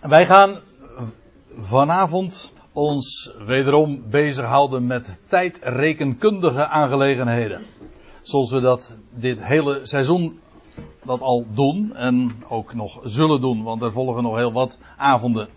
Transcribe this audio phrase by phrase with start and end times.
[0.00, 0.56] Wij gaan
[1.58, 7.62] vanavond ons wederom bezighouden met tijdrekenkundige aangelegenheden.
[8.22, 10.40] Zoals we dat dit hele seizoen
[11.04, 15.48] dat al doen en ook nog zullen doen, want er volgen nog heel wat avonden.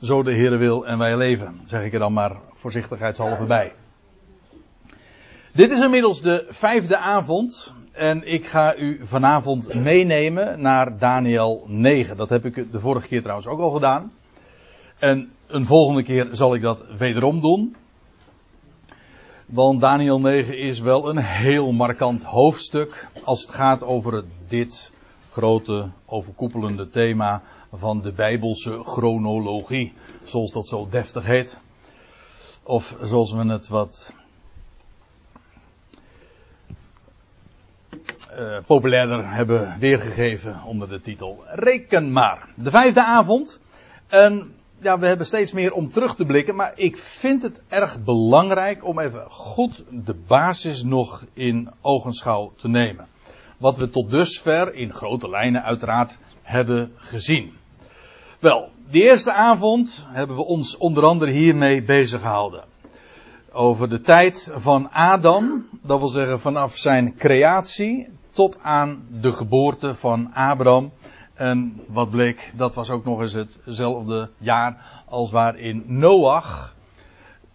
[0.00, 3.72] Zo de Heer wil en wij leven, zeg ik er dan maar voorzichtigheidshalve bij.
[5.52, 12.16] Dit is inmiddels de vijfde avond en ik ga u vanavond meenemen naar Daniel 9.
[12.16, 14.12] Dat heb ik de vorige keer trouwens ook al gedaan.
[14.98, 17.76] En een volgende keer zal ik dat wederom doen.
[19.46, 24.92] Want Daniel 9 is wel een heel markant hoofdstuk als het gaat over dit
[25.30, 29.92] grote overkoepelende thema van de Bijbelse chronologie,
[30.24, 31.60] zoals dat zo deftig heet.
[32.62, 34.14] Of zoals we het wat
[38.40, 42.48] uh, populairder hebben weergegeven onder de titel Reken maar.
[42.54, 43.60] De vijfde avond.
[44.06, 48.04] En ja, we hebben steeds meer om terug te blikken, maar ik vind het erg
[48.04, 53.06] belangrijk om even goed de basis nog in ogenschouw te nemen.
[53.58, 57.52] Wat we tot dusver in grote lijnen uiteraard hebben gezien.
[58.38, 62.64] Wel, die eerste avond hebben we ons onder andere hiermee bezig gehouden.
[63.52, 69.94] Over de tijd van Adam, dat wil zeggen vanaf zijn creatie tot aan de geboorte
[69.94, 70.92] van Abraham.
[71.34, 76.74] En wat bleek, dat was ook nog eens hetzelfde jaar als waarin Noach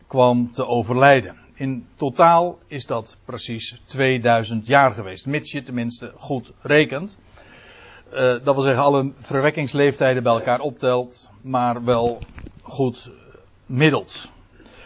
[0.08, 1.36] kwam te overlijden.
[1.54, 7.18] In totaal is dat precies 2000 jaar geweest, mits je tenminste goed rekent.
[8.14, 12.22] Uh, dat wil zeggen alle verwekkingsleeftijden bij elkaar optelt, maar wel
[12.62, 13.12] goed
[13.66, 14.32] middelt.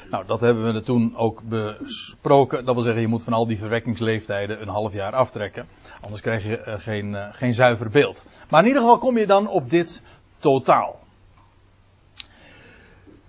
[0.09, 2.65] Nou, dat hebben we toen ook besproken.
[2.65, 5.67] Dat wil zeggen, je moet van al die verwekkingsleeftijden een half jaar aftrekken.
[6.01, 8.23] Anders krijg je uh, geen, uh, geen zuiver beeld.
[8.49, 10.01] Maar in ieder geval kom je dan op dit
[10.37, 10.99] totaal.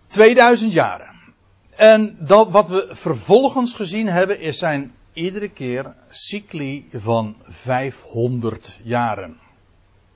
[0.06, 1.08] 2000 jaren.
[1.70, 9.38] En dat, wat we vervolgens gezien hebben, is zijn iedere keer cycli van 500 jaren.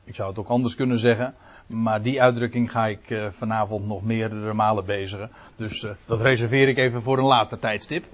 [0.05, 1.35] Ik zou het ook anders kunnen zeggen.
[1.67, 5.31] Maar die uitdrukking ga ik uh, vanavond nog meerdere malen bezigen.
[5.57, 8.05] Dus uh, dat reserveer ik even voor een later tijdstip.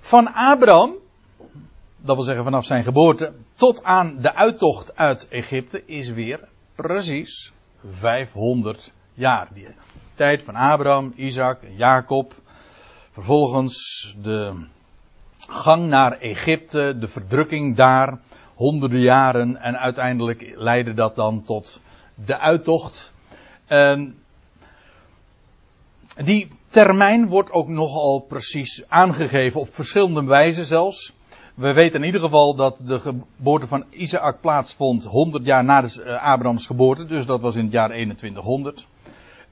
[0.00, 0.94] Van Abraham,
[1.96, 7.52] dat wil zeggen vanaf zijn geboorte, tot aan de uittocht uit Egypte is weer precies
[7.84, 9.48] 500 jaar.
[9.54, 9.66] Die
[10.14, 12.34] tijd van Abraham, Isaac Jacob.
[13.10, 14.66] Vervolgens de
[15.48, 18.18] gang naar Egypte, de verdrukking daar,
[18.54, 21.80] honderden jaren en uiteindelijk leidde dat dan tot
[22.14, 23.12] de uittocht.
[23.66, 24.16] En
[26.24, 31.12] die termijn wordt ook nogal precies aangegeven op verschillende wijzen zelfs.
[31.54, 36.02] We weten in ieder geval dat de geboorte van Isaac plaatsvond 100 jaar na de,
[36.06, 38.86] uh, Abrahams geboorte, dus dat was in het jaar 2100.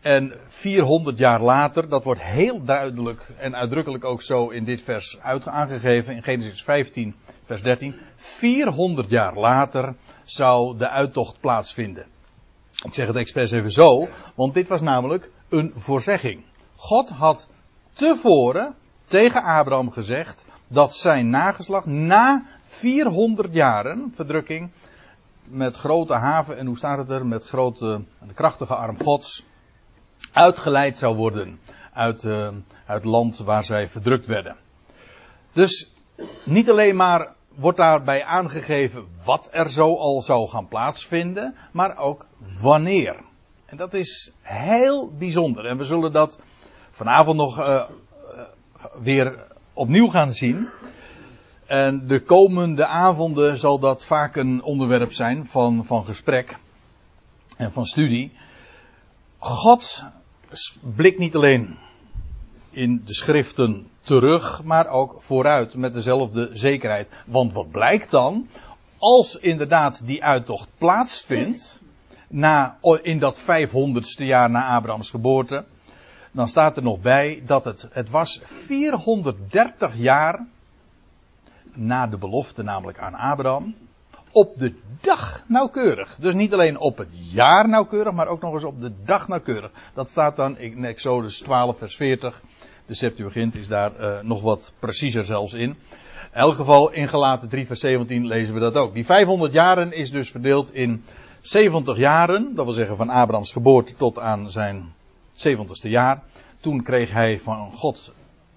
[0.00, 5.18] En 400 jaar later, dat wordt heel duidelijk en uitdrukkelijk ook zo in dit vers
[5.44, 7.94] aangegeven in Genesis 15, vers 13.
[8.16, 9.94] 400 jaar later
[10.24, 12.06] zou de uittocht plaatsvinden.
[12.82, 16.44] Ik zeg het expres even zo, want dit was namelijk een voorzegging.
[16.76, 17.48] God had
[17.92, 18.74] tevoren
[19.04, 24.70] tegen Abraham gezegd dat zijn nageslag na 400 jaren verdrukking
[25.44, 29.44] met grote haven en hoe staat het er met grote en krachtige arm Gods
[30.32, 31.60] uitgeleid zou worden
[31.92, 32.54] uit, uit
[32.84, 34.56] het land waar zij verdrukt werden.
[35.52, 35.92] Dus
[36.44, 42.26] niet alleen maar wordt daarbij aangegeven wat er zo al zou gaan plaatsvinden, maar ook
[42.60, 43.16] wanneer.
[43.66, 45.66] En dat is heel bijzonder.
[45.66, 46.38] En we zullen dat
[46.90, 47.82] vanavond nog uh,
[49.02, 50.68] weer opnieuw gaan zien.
[51.66, 56.58] En de komende avonden zal dat vaak een onderwerp zijn van, van gesprek
[57.56, 58.32] en van studie.
[59.38, 60.04] God
[60.94, 61.78] blikt niet alleen
[62.70, 67.08] in de schriften terug, maar ook vooruit met dezelfde zekerheid.
[67.26, 68.48] Want wat blijkt dan?
[68.98, 71.80] Als inderdaad die uittocht plaatsvindt,
[72.30, 75.64] na, in dat 500ste jaar na Abrahams geboorte,
[76.32, 80.46] dan staat er nog bij dat het, het was 430 jaar
[81.74, 83.74] na de belofte, namelijk aan Abraham,
[84.32, 86.16] op de dag nauwkeurig.
[86.20, 89.70] Dus niet alleen op het jaar nauwkeurig, maar ook nog eens op de dag nauwkeurig.
[89.94, 92.40] Dat staat dan in Exodus 12, vers 40.
[92.86, 95.60] De Septuagint is daar uh, nog wat preciezer zelfs in.
[95.60, 95.76] In
[96.32, 98.94] elk geval in Gelaten 3, vers 17 lezen we dat ook.
[98.94, 101.04] Die 500 jaren is dus verdeeld in
[101.40, 102.54] 70 jaren.
[102.54, 104.94] Dat wil zeggen van Abrahams geboorte tot aan zijn
[105.32, 106.22] 70ste jaar.
[106.60, 108.12] Toen kreeg hij van God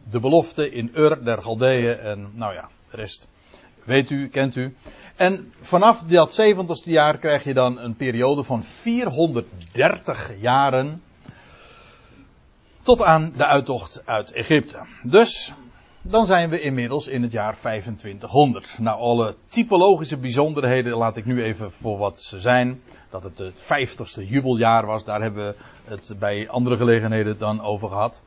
[0.09, 1.99] de belofte in Ur der Galdeeën.
[1.99, 3.27] En nou ja, de rest
[3.83, 4.75] weet u, kent u.
[5.15, 11.01] En vanaf dat 70ste jaar krijg je dan een periode van 430 jaren
[12.83, 14.79] Tot aan de uittocht uit Egypte.
[15.03, 15.53] Dus
[16.05, 18.77] dan zijn we inmiddels in het jaar 2500.
[18.79, 22.81] Nou, alle typologische bijzonderheden laat ik nu even voor wat ze zijn.
[23.09, 27.89] Dat het het 50ste jubeljaar was, daar hebben we het bij andere gelegenheden dan over
[27.89, 28.21] gehad.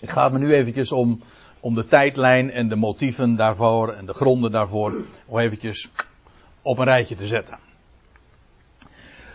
[0.00, 1.20] Ik ga het me nu eventjes om,
[1.60, 5.90] om de tijdlijn en de motieven daarvoor en de gronden daarvoor nog eventjes
[6.62, 7.58] op een rijtje te zetten.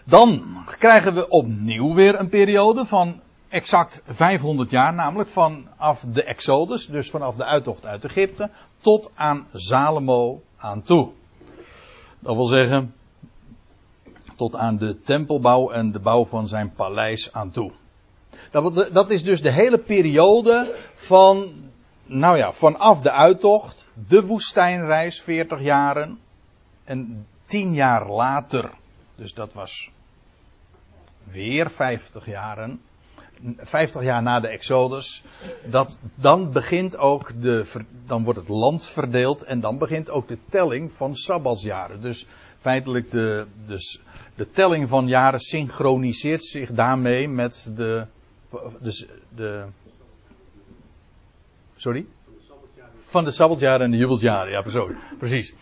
[0.04, 0.44] Dan
[0.80, 7.10] krijgen we opnieuw weer een periode van exact 500 jaar, namelijk vanaf de Exodus, dus
[7.10, 11.10] vanaf de uittocht uit Egypte, tot aan Salomo aan toe.
[12.20, 12.96] Dat wil zeggen,
[14.36, 17.72] tot aan de tempelbouw en de bouw van zijn paleis aan toe.
[18.52, 21.54] Dat, dat is dus de hele periode van,
[22.06, 26.20] nou ja, vanaf de uittocht, de woestijnreis, 40 jaren,
[26.84, 28.72] en 10 jaar later,
[29.16, 29.92] dus dat was
[31.24, 32.82] weer 50 jaren,
[33.58, 35.24] 50 jaar na de Exodus,
[35.66, 40.38] dat, dan begint ook de, dan wordt het land verdeeld en dan begint ook de
[40.50, 42.02] telling van Sabbatsjaren.
[42.02, 42.28] Dus
[42.60, 44.02] feitelijk de, dus
[44.36, 48.06] de telling van jaren synchroniseert zich daarmee met de,
[48.82, 49.06] dus
[49.36, 49.66] de
[51.76, 52.06] sorry?
[52.98, 54.64] Van de Sabbatjaren en de Jubelsjaren, ja
[55.18, 55.54] precies.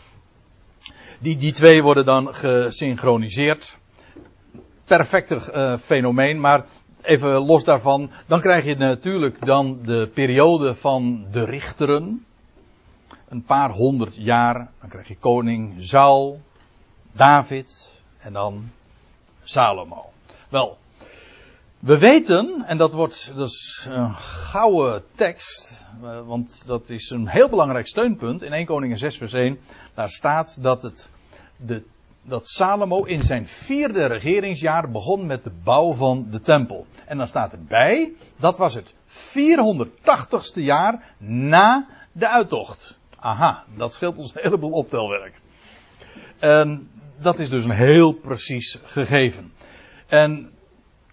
[1.20, 3.78] Die, die twee worden dan gesynchroniseerd.
[4.86, 6.66] Perfecte uh, fenomeen, maar
[7.06, 12.26] even los daarvan, dan krijg je natuurlijk dan de periode van de richteren.
[13.28, 16.42] Een paar honderd jaar, dan krijg je koning Saul,
[17.12, 18.72] David en dan
[19.44, 20.06] Salomo.
[20.50, 20.78] Wel,
[21.80, 27.28] we weten, en dat, wordt, dat is een gouden tekst, eh, want dat is een
[27.28, 29.60] heel belangrijk steunpunt in 1 Koningin 6 vers 1.
[29.94, 31.10] Daar staat dat het
[31.58, 31.84] de
[32.28, 36.86] dat Salomo in zijn vierde regeringsjaar begon met de bouw van de tempel.
[37.06, 42.98] En dan staat erbij, dat was het 480ste jaar na de uittocht.
[43.16, 45.42] Aha, dat scheelt ons een heleboel optelwerk.
[47.18, 49.54] Dat is dus een heel precies gegeven.
[50.08, 50.50] En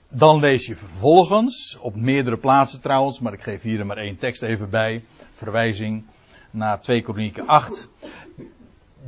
[0.08, 4.16] dan lees je vervolgens, op meerdere plaatsen trouwens, maar ik geef hier er maar één
[4.16, 6.04] tekst even bij, verwijzing
[6.50, 7.88] naar 2 Kronieken 8.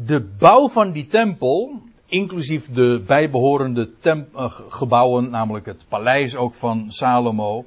[0.05, 4.21] De bouw van die tempel inclusief de bijbehorende eh,
[4.69, 7.65] gebouwen, namelijk het paleis ook van Salomo.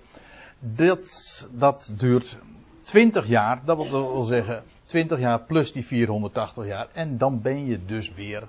[0.59, 2.37] Dat, dat duurt
[2.81, 6.87] 20 jaar, dat wil zeggen 20 jaar plus die 480 jaar.
[6.93, 8.47] En dan ben je dus weer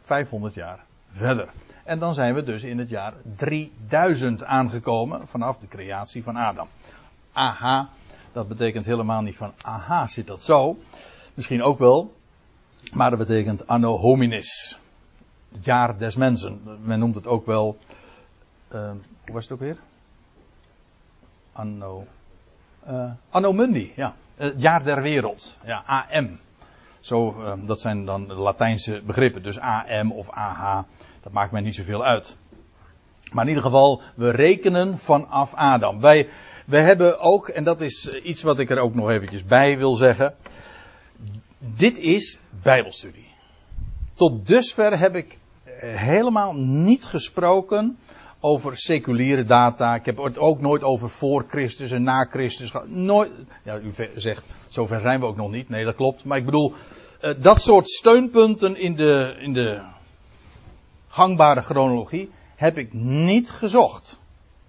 [0.00, 1.48] 500 jaar verder.
[1.84, 6.68] En dan zijn we dus in het jaar 3000 aangekomen vanaf de creatie van Adam.
[7.32, 7.88] Aha,
[8.32, 10.76] dat betekent helemaal niet van aha zit dat zo.
[11.34, 12.12] Misschien ook wel,
[12.92, 14.78] maar dat betekent anno hominis.
[15.54, 16.60] Het jaar des mensen.
[16.82, 17.78] Men noemt het ook wel.
[18.74, 18.90] Uh,
[19.24, 19.76] hoe was het ook weer?
[21.52, 22.06] Anno.
[22.88, 24.14] Uh, anno mundi, ja.
[24.36, 25.58] Het jaar der wereld.
[25.64, 26.38] Ja, AM.
[27.00, 27.34] Zo,
[27.66, 29.42] dat zijn dan Latijnse begrippen.
[29.42, 30.82] Dus AM of AH.
[31.22, 32.36] Dat maakt mij niet zoveel uit.
[33.32, 36.00] Maar in ieder geval, we rekenen vanaf Adam.
[36.00, 36.28] Wij,
[36.66, 39.94] wij hebben ook, en dat is iets wat ik er ook nog eventjes bij wil
[39.94, 40.34] zeggen.
[41.58, 43.28] Dit is Bijbelstudie.
[44.14, 47.98] Tot dusver heb ik eh, helemaal niet gesproken
[48.40, 49.94] over seculiere data.
[49.94, 52.72] Ik heb het ook nooit over voor Christus en na Christus.
[52.86, 53.30] Nooit.
[53.64, 55.68] Ja, u zegt, zover zijn we ook nog niet.
[55.68, 56.24] Nee, dat klopt.
[56.24, 56.74] Maar ik bedoel,
[57.20, 59.80] eh, dat soort steunpunten in de, in de
[61.08, 64.18] gangbare chronologie heb ik niet gezocht.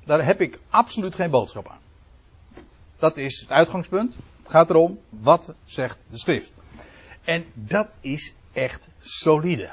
[0.06, 1.80] Daar heb ik absoluut geen boodschap aan.
[2.98, 4.18] Dat is het uitgangspunt.
[4.42, 6.54] Het gaat erom, wat zegt de schrift?
[7.24, 9.70] En dat is echt solide.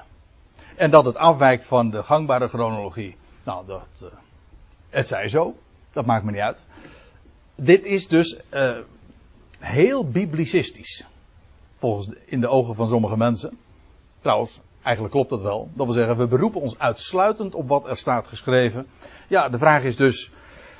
[0.77, 3.17] En dat het afwijkt van de gangbare chronologie.
[3.43, 3.89] Nou, dat.
[4.03, 4.09] Uh,
[4.91, 5.57] het zij zo.
[5.93, 6.67] Dat maakt me niet uit.
[7.55, 8.77] Dit is dus uh,
[9.59, 11.05] heel biblicistisch.
[11.79, 13.59] Volgens in de ogen van sommige mensen.
[14.21, 15.71] Trouwens, eigenlijk klopt dat wel.
[15.75, 18.87] Dat wil zeggen, we beroepen ons uitsluitend op wat er staat geschreven.
[19.29, 20.31] Ja, de vraag is dus.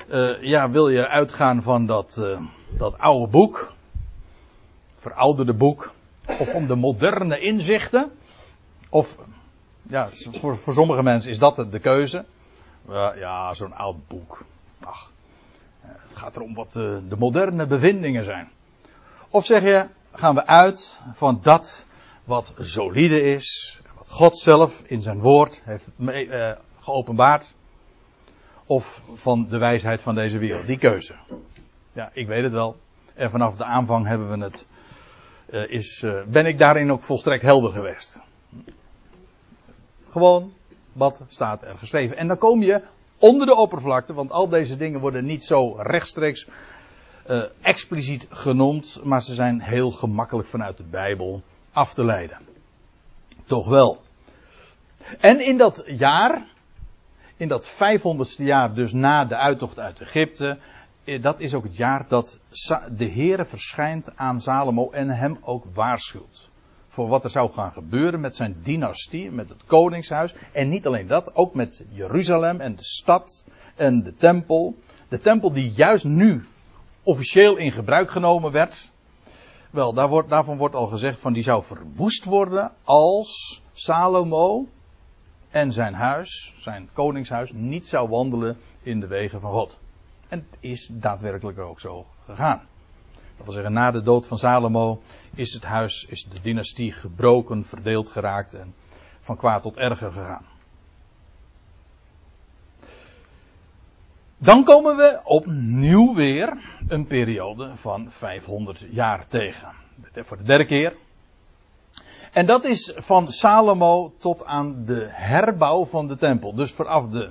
[0.09, 2.21] Uh, ja, wil je uitgaan van dat,
[2.69, 3.73] dat oude boek?
[4.97, 5.93] Verouderde boek
[6.39, 8.11] of om de moderne inzichten.
[8.89, 9.17] Of,
[9.81, 12.25] ja, voor, voor sommige mensen is dat de keuze.
[13.15, 14.45] Ja, zo'n oud boek.
[14.83, 15.11] Ach,
[15.81, 18.49] het gaat erom wat de, de, moderne bevindingen zijn.
[19.29, 21.85] Of zeg je, gaan we uit van dat
[22.23, 27.55] wat solide is, wat God zelf in zijn woord heeft uh, geopenbaard.
[28.65, 30.65] Of van de wijsheid van deze wereld.
[30.65, 31.13] Die keuze.
[31.91, 32.77] Ja, ik weet het wel.
[33.13, 34.67] En vanaf de aanvang hebben we het
[35.49, 38.19] uh, is, uh, ben ik daarin ook volstrekt helder geweest.
[40.09, 40.53] Gewoon,
[40.93, 42.17] wat staat er geschreven?
[42.17, 42.81] En dan kom je
[43.17, 46.47] onder de oppervlakte, want al deze dingen worden niet zo rechtstreeks
[47.29, 52.37] uh, expliciet genoemd, maar ze zijn heel gemakkelijk vanuit de Bijbel af te leiden.
[53.45, 54.01] Toch wel.
[55.19, 56.45] En in dat jaar,
[57.37, 60.57] in dat 500ste jaar, dus na de uittocht uit Egypte, eh,
[61.21, 62.39] dat is ook het jaar dat
[62.97, 66.49] de Heere verschijnt aan Salomo en hem ook waarschuwt.
[66.87, 70.35] Voor wat er zou gaan gebeuren met zijn dynastie, met het koningshuis.
[70.53, 73.45] En niet alleen dat, ook met Jeruzalem en de stad
[73.75, 74.75] en de tempel.
[75.07, 76.45] De tempel die juist nu
[77.03, 78.91] officieel in gebruik genomen werd.
[79.69, 84.67] Wel, daar wordt, daarvan wordt al gezegd van die zou verwoest worden als Salomo
[85.49, 89.79] en zijn huis, zijn koningshuis, niet zou wandelen in de wegen van God.
[90.27, 92.61] En het is daadwerkelijk ook zo gegaan.
[93.37, 95.01] Dat wil zeggen, na de dood van Salomo
[95.35, 98.75] is het huis, is de dynastie gebroken, verdeeld geraakt en
[99.19, 100.45] van kwaad tot erger gegaan.
[104.37, 106.57] Dan komen we opnieuw weer
[106.87, 109.71] een periode van 500 jaar tegen.
[110.13, 110.95] Voor de derde keer.
[112.31, 116.55] En dat is van Salomo tot aan de herbouw van de tempel.
[116.55, 117.29] Dus vanaf de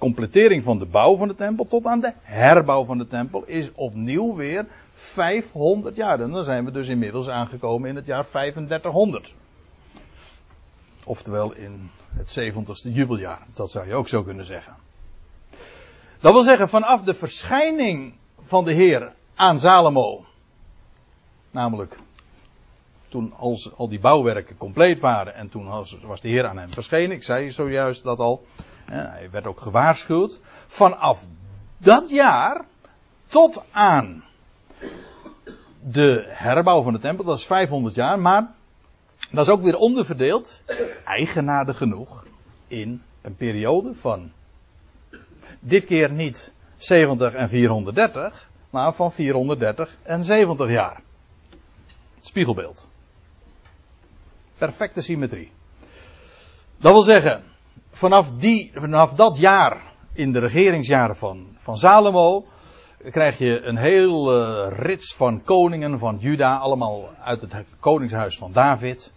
[0.00, 3.72] completering van de bouw van de tempel tot aan de herbouw van de tempel is
[3.74, 6.20] opnieuw weer 500 jaar.
[6.20, 9.34] En dan zijn we dus inmiddels aangekomen in het jaar 3500.
[11.04, 13.46] Oftewel in het 70ste jubeljaar.
[13.54, 14.74] Dat zou je ook zo kunnen zeggen.
[16.20, 20.24] Dat wil zeggen, vanaf de verschijning van de Heer aan Salomo.
[21.50, 21.98] Namelijk
[23.08, 25.66] toen als al die bouwwerken compleet waren en toen
[26.02, 27.16] was de Heer aan hem verschenen.
[27.16, 28.46] Ik zei zojuist dat al.
[28.90, 30.40] Hij werd ook gewaarschuwd.
[30.66, 31.28] Vanaf
[31.78, 32.64] dat jaar
[33.26, 34.24] tot aan
[35.82, 38.54] de herbouw van de tempel, dat is 500 jaar, maar
[39.30, 40.62] dat is ook weer onderverdeeld,
[41.04, 42.26] eigenaardig genoeg,
[42.68, 44.32] in een periode van
[45.60, 51.00] dit keer niet 70 en 430, maar van 430 en 70 jaar.
[52.20, 52.88] spiegelbeeld.
[54.58, 55.52] Perfecte symmetrie.
[56.76, 57.42] Dat wil zeggen,
[58.00, 62.46] vanaf, die, vanaf dat jaar, in de regeringsjaren van, van Salomo,
[63.10, 68.52] krijg je een heel uh, rits van koningen van Juda, allemaal uit het koningshuis van
[68.52, 69.12] David.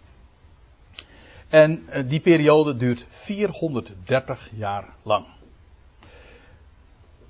[1.48, 5.26] En uh, die periode duurt 430 jaar lang.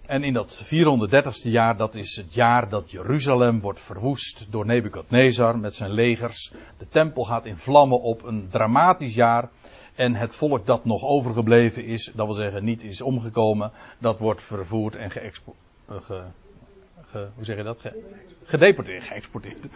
[0.06, 5.58] En in dat 430ste jaar, dat is het jaar dat Jeruzalem wordt verwoest door Nebukadnezar
[5.58, 6.52] met zijn legers.
[6.78, 9.50] De tempel gaat in vlammen op, een dramatisch jaar.
[9.94, 14.42] En het volk dat nog overgebleven is, dat wil zeggen niet is omgekomen, dat wordt
[14.42, 15.64] vervoerd en geëxporteerd.
[15.88, 16.22] Ge,
[17.06, 17.80] ge, hoe zeg je dat?
[17.80, 18.02] Ge,
[18.44, 19.66] gedeporteerd, geëxporteerd.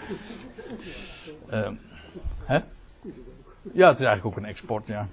[1.51, 1.71] Uh,
[2.53, 2.59] hè?
[3.73, 5.09] Ja, het is eigenlijk ook een export, ja.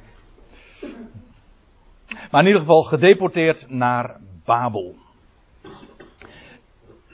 [2.32, 4.96] Maar in ieder geval gedeporteerd naar Babel.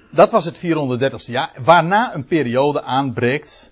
[0.10, 3.71] Dat was het 430ste jaar, waarna een periode aanbreekt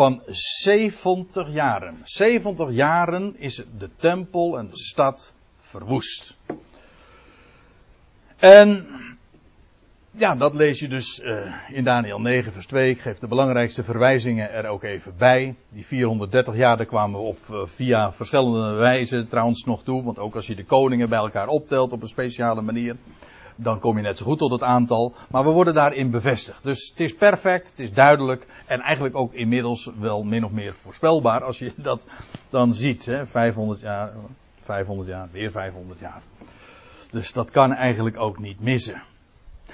[0.00, 1.98] van 70 jaren.
[2.02, 6.36] 70 jaren is de tempel en de stad verwoest.
[8.36, 8.86] En
[10.10, 12.90] ja, dat lees je dus uh, in Daniel 9, vers 2.
[12.90, 15.54] Ik geef de belangrijkste verwijzingen er ook even bij.
[15.68, 20.02] Die 430 jaar, daar kwamen we op uh, via verschillende wijzen trouwens nog toe.
[20.02, 22.96] Want ook als je de koningen bij elkaar optelt op een speciale manier
[23.62, 25.14] dan kom je net zo goed tot het aantal.
[25.30, 26.62] Maar we worden daarin bevestigd.
[26.62, 28.46] Dus het is perfect, het is duidelijk.
[28.66, 32.06] En eigenlijk ook inmiddels wel min of meer voorspelbaar als je dat
[32.50, 33.04] dan ziet.
[33.04, 33.26] Hè?
[33.26, 34.12] 500 jaar,
[34.62, 36.22] 500 jaar, weer 500 jaar.
[37.10, 39.02] Dus dat kan eigenlijk ook niet missen.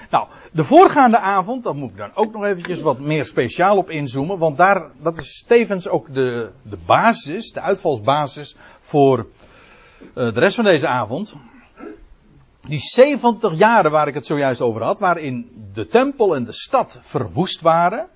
[0.09, 3.89] Nou, de voorgaande avond, daar moet ik dan ook nog eventjes wat meer speciaal op
[3.89, 4.37] inzoomen.
[4.37, 9.27] Want daar, dat is tevens ook de, de basis, de uitvalsbasis voor
[9.99, 11.35] uh, de rest van deze avond
[12.67, 16.99] die 70 jaren waar ik het zojuist over had, waarin de tempel en de stad
[17.01, 18.07] verwoest waren,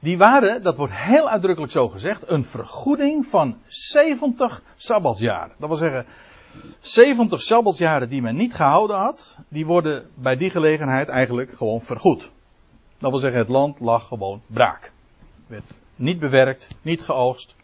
[0.00, 5.52] die waren, dat wordt heel uitdrukkelijk zo gezegd, een vergoeding van 70 sabbatsjaren.
[5.58, 6.06] Dat wil zeggen,
[6.78, 12.30] 70 sabbatsjaren die men niet gehouden had, die worden bij die gelegenheid eigenlijk gewoon vergoed.
[12.98, 14.92] Dat wil zeggen, het land lag gewoon braak.
[15.46, 15.64] Werd
[15.96, 17.54] niet bewerkt, niet geoogst.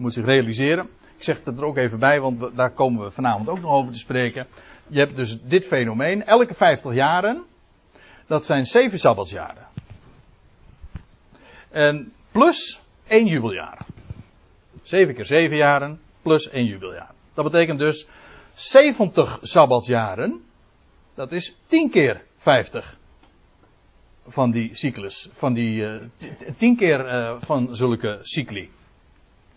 [0.00, 3.48] Moet zich realiseren, ik zeg het er ook even bij, want daar komen we vanavond
[3.48, 4.46] ook nog over te spreken.
[4.86, 6.26] Je hebt dus dit fenomeen.
[6.26, 7.42] Elke 50 jaren,
[8.26, 9.66] dat zijn 7 sabbatsjaren.
[11.68, 13.78] En plus één jubeljaar.
[14.82, 17.10] 7 keer 7 jaren plus één jubeljaar.
[17.34, 18.06] Dat betekent dus
[18.54, 20.44] 70 sabbatsjaren.
[21.14, 22.98] Dat is 10 keer 50
[24.26, 25.28] van die cyclus.
[25.32, 26.00] Van die uh,
[26.56, 28.70] 10 keer uh, van zulke cycli.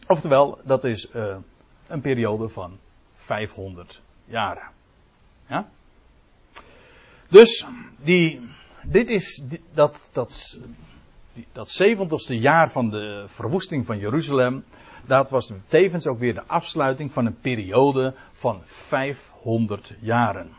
[0.07, 1.35] Oftewel, dat is uh,
[1.87, 2.79] een periode van
[3.13, 4.69] 500 jaren.
[5.47, 5.69] Ja?
[7.29, 7.67] Dus,
[7.97, 8.49] die,
[8.83, 9.43] dit is
[9.73, 10.59] dat, dat,
[11.51, 14.65] dat 70ste jaar van de verwoesting van Jeruzalem.
[15.05, 20.51] Dat was tevens ook weer de afsluiting van een periode van 500 jaren.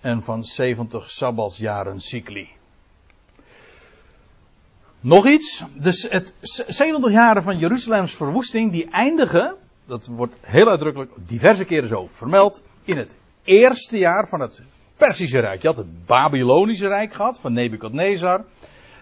[0.00, 2.48] En van 70 sabbatsjaren cycli.
[5.04, 5.64] Nog iets.
[5.74, 9.54] Dus het 70 jaren van Jeruzalems verwoesting die eindigen,
[9.86, 14.62] dat wordt heel uitdrukkelijk diverse keren zo vermeld, in het eerste jaar van het
[14.96, 15.62] Persische Rijk.
[15.62, 18.44] Je had het Babylonische Rijk gehad van Nebukadnezar.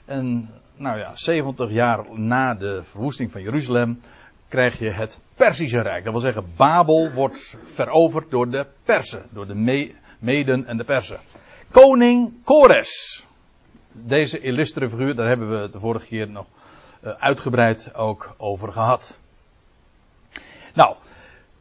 [0.05, 4.01] En nou ja, 70 jaar na de verwoesting van Jeruzalem
[4.49, 6.05] krijg je het Persische Rijk.
[6.05, 11.21] Dat wil zeggen, Babel wordt veroverd door de Persen, door de Meden en de Persen.
[11.71, 13.25] Koning Kores.
[13.93, 16.47] Deze illustre figuur, daar hebben we het de vorige keer nog
[17.05, 19.19] uh, uitgebreid ook over gehad.
[20.75, 20.97] Nou,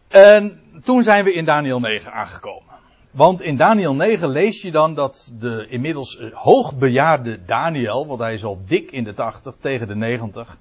[0.08, 2.72] en toen zijn we in Daniel 9 aangekomen.
[3.12, 8.34] Want in Daniel 9 lees je dan dat de inmiddels eh, hoogbejaarde Daniel, want hij
[8.34, 10.58] is al dik in de 80 tegen de 90,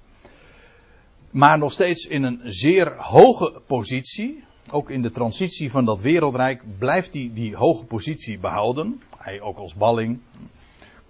[1.29, 6.61] maar nog steeds in een zeer hoge positie, ook in de transitie van dat wereldrijk,
[6.77, 9.01] blijft hij die hoge positie behouden.
[9.17, 10.19] Hij ook als balling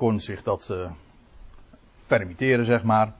[0.01, 0.91] kon zich dat uh,
[2.07, 3.13] permitteren, zeg maar.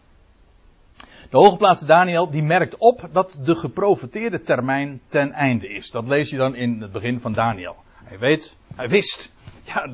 [1.30, 5.92] De hooggeplaatste Daniel die merkt op dat de geprofeteerde termijn ten einde is.
[5.92, 7.76] Dat lees je dan in het begin van Daniel.
[8.04, 9.32] Hij weet, hij wist.
[9.64, 9.90] Ja,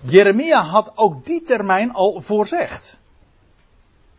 [0.00, 2.98] Jeremia had ook die termijn al voorzegd.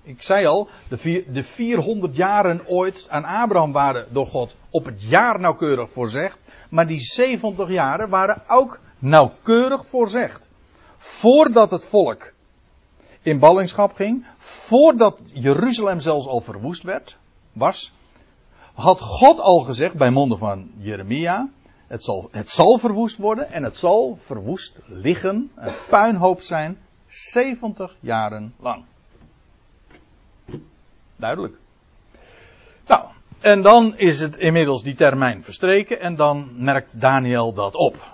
[0.03, 4.86] Ik zei al, de, vier, de 400 jaren ooit aan Abraham waren door God op
[4.86, 6.39] het jaar nauwkeurig voorzegd.
[6.70, 10.50] Maar die 70 jaren waren ook nauwkeurig voorzegd.
[11.06, 12.34] Voordat het volk
[13.22, 17.18] in ballingschap ging, voordat Jeruzalem zelfs al verwoest werd,
[17.54, 17.94] was,
[18.74, 21.50] had God al gezegd bij monden van Jeremia,
[21.88, 27.96] het zal, het zal verwoest worden en het zal verwoest liggen, een puinhoop zijn, 70
[28.00, 28.84] jaren lang.
[31.15, 31.56] Duidelijk.
[32.88, 33.06] Nou,
[33.39, 38.13] en dan is het inmiddels die termijn verstreken en dan merkt Daniel dat op.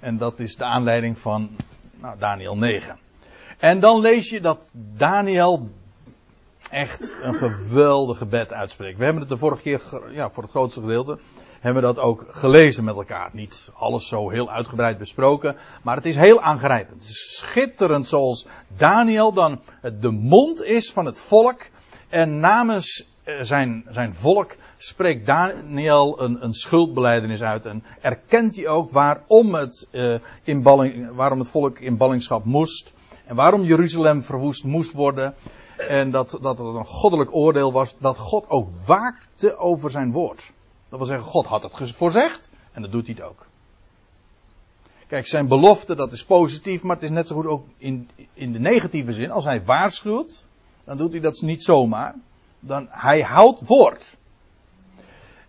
[0.00, 1.56] En dat is de aanleiding van
[2.00, 2.98] nou, Daniel 9.
[3.58, 5.70] En dan lees je dat Daniel
[6.70, 8.98] echt een geweldig gebed uitspreekt.
[8.98, 9.80] We hebben het de vorige keer,
[10.12, 11.18] ja, voor het grootste gedeelte,
[11.60, 13.30] hebben we dat ook gelezen met elkaar.
[13.32, 17.00] Niet alles zo heel uitgebreid besproken, maar het is heel aangrijpend.
[17.00, 19.60] Het is schitterend zoals Daniel dan
[20.00, 21.60] de mond is van het volk
[22.08, 28.68] en namens eh, zijn, zijn volk spreekt Daniel een, een schuldbeleidenis uit en erkent hij
[28.68, 32.92] ook waarom het, uh, in balling, waarom het volk in ballingschap moest
[33.24, 35.34] en waarom Jeruzalem verwoest moest worden.
[35.88, 40.50] En dat, dat het een goddelijk oordeel was dat God ook waakte over zijn woord.
[40.88, 43.46] Dat wil zeggen, God had het voorzegd en dat doet hij het ook.
[45.06, 48.52] Kijk, zijn belofte, dat is positief, maar het is net zo goed ook in, in
[48.52, 49.30] de negatieve zin.
[49.30, 50.46] Als hij waarschuwt,
[50.84, 52.14] dan doet hij dat niet zomaar.
[52.60, 54.16] Dan, hij houdt woord.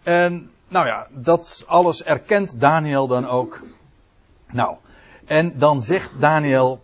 [0.03, 3.61] En, nou ja, dat alles erkent Daniel dan ook.
[4.51, 4.75] Nou,
[5.25, 6.83] en dan zegt Daniel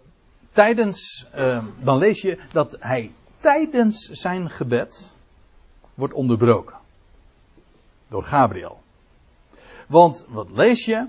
[0.51, 5.15] tijdens, uh, dan lees je dat hij tijdens zijn gebed
[5.93, 6.75] wordt onderbroken.
[8.08, 8.82] Door Gabriel.
[9.88, 11.08] Want wat lees je?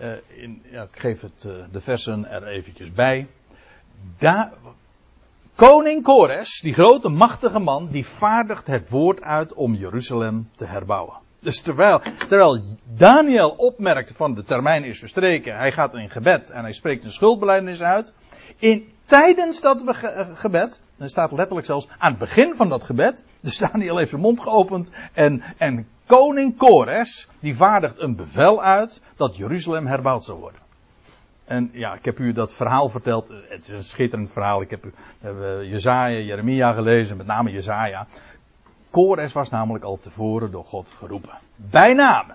[0.00, 3.28] Uh, in, ja, ik geef het, uh, de versen er eventjes bij.
[4.18, 4.52] Da
[5.54, 11.24] Koning Kores, die grote machtige man, die vaardigt het woord uit om Jeruzalem te herbouwen.
[11.46, 16.62] Dus terwijl, terwijl Daniel opmerkt van de termijn is verstreken, hij gaat in gebed en
[16.62, 18.12] hij spreekt een schuldbelijdenis uit.
[18.58, 19.82] In, tijdens dat
[20.34, 24.20] gebed, er staat letterlijk zelfs aan het begin van dat gebed, dus Daniel heeft zijn
[24.20, 30.38] mond geopend en, en koning Kores, die vaardigt een bevel uit dat Jeruzalem herbouwd zou
[30.38, 30.60] worden.
[31.44, 33.28] En ja, ik heb u dat verhaal verteld.
[33.48, 34.62] Het is een schitterend verhaal.
[34.62, 34.84] Ik heb,
[35.20, 38.06] heb Jezaja, Jeremia gelezen, met name Jezaja.
[38.96, 41.38] Kores was namelijk al tevoren door God geroepen.
[41.56, 42.34] Bij name.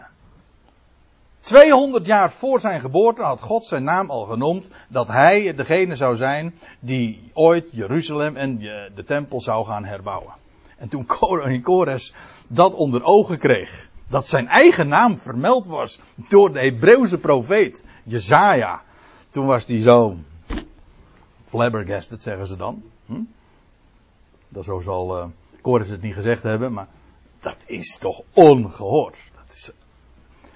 [1.39, 6.15] 200 jaar voor zijn geboorte had God zijn naam al genoemd dat hij degene zou
[6.15, 8.57] zijn die ooit Jeruzalem en
[8.95, 10.33] de tempel zou gaan herbouwen.
[10.77, 11.05] En toen
[11.63, 12.13] Kores
[12.47, 18.81] dat onder ogen kreeg, dat zijn eigen naam vermeld was door de Hebreeuwse profeet Jezaja,
[19.29, 20.17] toen was hij zo
[21.45, 22.83] flabbergasted, zeggen ze dan.
[23.05, 23.21] Hm?
[24.49, 25.25] Dat zo zal uh,
[25.61, 26.87] Kores het niet gezegd hebben, maar
[27.39, 29.31] dat is toch ongehoord.
[29.35, 29.71] Dat is,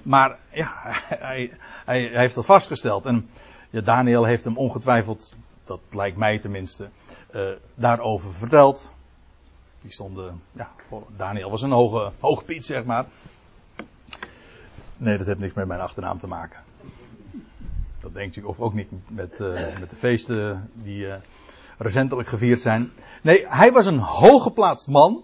[0.04, 1.52] maar ja, hij, hij,
[1.86, 3.06] hij, heeft dat vastgesteld.
[3.06, 3.30] En
[3.70, 6.90] Daniel heeft hem ongetwijfeld, dat lijkt mij tenminste,
[7.36, 8.94] uh, daarover verteld.
[9.82, 10.72] Die stonden, ja,
[11.16, 13.06] Daniel was een hoge, hoge piet, zeg maar.
[14.98, 16.64] Nee, dat heeft niks met mijn achternaam te maken.
[18.14, 21.16] denkt u, of ook niet met, uh, met de feesten die uh,
[21.78, 22.92] recentelijk gevierd zijn.
[23.22, 25.24] Nee, hij was een hooggeplaatst man.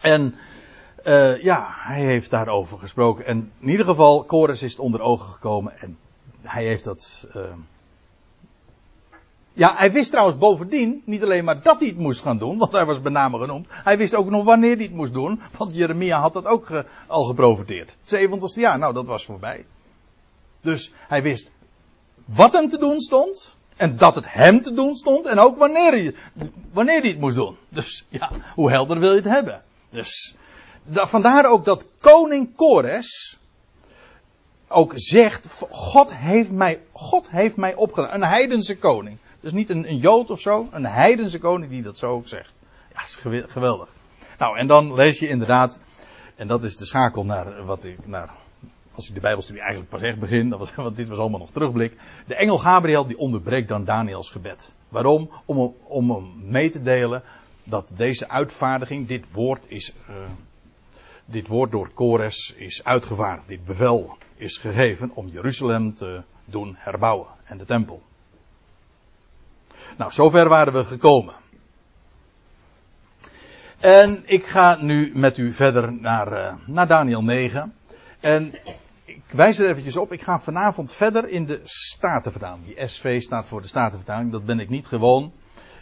[0.00, 0.34] En
[1.04, 3.26] uh, ja, hij heeft daarover gesproken.
[3.26, 5.80] En in ieder geval, Kores is het onder ogen gekomen.
[5.80, 5.98] En
[6.42, 7.26] hij heeft dat.
[9.56, 12.72] Ja, hij wist trouwens bovendien niet alleen maar dat hij het moest gaan doen, want
[12.72, 13.66] hij was bij name genoemd.
[13.68, 17.24] Hij wist ook nog wanneer hij het moest doen, want Jeremia had dat ook al
[17.24, 17.96] geprofiteerd.
[18.04, 19.64] Het 70ste jaar, nou dat was voorbij.
[20.60, 21.50] Dus hij wist
[22.24, 25.90] wat hem te doen stond, en dat het hem te doen stond, en ook wanneer
[25.90, 26.14] hij,
[26.72, 27.56] wanneer hij het moest doen.
[27.68, 29.62] Dus ja, hoe helder wil je het hebben?
[29.90, 30.34] Dus
[30.82, 33.38] da, vandaar ook dat koning Kores
[34.68, 38.14] ook zegt, God heeft mij, God heeft mij opgedaan.
[38.14, 39.18] Een heidense koning.
[39.40, 42.52] Dus niet een, een Jood of zo, een heidense koning die dat zo ook zegt.
[42.94, 43.88] Ja, is geweldig.
[44.38, 45.78] Nou, en dan lees je inderdaad,
[46.34, 48.30] en dat is de schakel naar wat ik, naar,
[48.94, 51.96] als ik de Bijbelstudie eigenlijk pas echt begin, want dit was allemaal nog terugblik.
[52.26, 54.74] De engel Gabriel die onderbreekt dan Daniels gebed.
[54.88, 55.30] Waarom?
[55.44, 57.22] Om, om hem mee te delen
[57.64, 60.16] dat deze uitvaardiging, dit woord is, uh,
[61.24, 63.48] dit woord door Kores is uitgevaardigd.
[63.48, 68.02] Dit bevel is gegeven om Jeruzalem te doen herbouwen en de tempel.
[69.96, 71.34] Nou, zover waren we gekomen.
[73.78, 77.74] En ik ga nu met u verder naar, uh, naar Daniel 9.
[78.20, 78.54] En
[79.34, 82.66] wijs er eventjes op, ik ga vanavond verder in de Statenvertaling.
[82.66, 85.32] Die SV staat voor de Statenvertaling, dat ben ik niet gewoon.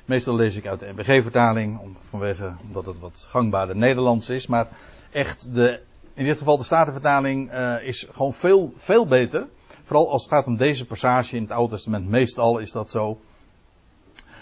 [0.04, 4.46] Meestal lees ik uit de NBG-vertaling, vanwege, omdat het wat gangbaarder Nederlands is.
[4.46, 4.68] Maar
[5.10, 5.82] echt, de,
[6.14, 9.46] in dit geval de Statenvertaling uh, is gewoon veel, veel beter.
[9.82, 13.20] Vooral als het gaat om deze passage in het Oude Testament, meestal is dat zo.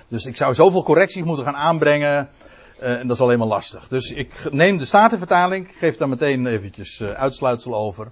[0.09, 2.29] Dus ik zou zoveel correcties moeten gaan aanbrengen.
[2.83, 3.89] Uh, en dat is alleen maar lastig.
[3.89, 5.69] Dus ik neem de Statenvertaling.
[5.79, 8.11] Geef daar meteen eventjes uh, uitsluitsel over.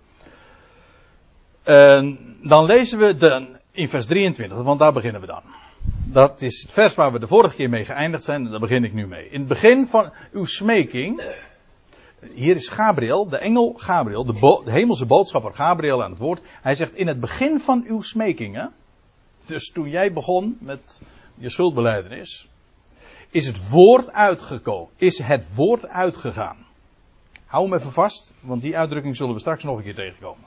[1.68, 5.42] Uh, dan lezen we de, in vers 23, want daar beginnen we dan.
[6.04, 8.44] Dat is het vers waar we de vorige keer mee geëindigd zijn.
[8.44, 9.28] En daar begin ik nu mee.
[9.30, 11.22] In het begin van uw smeking.
[12.32, 16.40] Hier is Gabriel, de engel Gabriel, de, de hemelse boodschapper Gabriel aan het woord.
[16.62, 18.72] Hij zegt in het begin van uw smekingen.
[19.46, 21.00] Dus toen jij begon met
[21.34, 22.48] je schuldbeleidenis,
[23.30, 26.56] is het woord uitgekomen, is het woord uitgegaan.
[27.46, 30.44] Hou hem even vast, want die uitdrukking zullen we straks nog een keer tegenkomen.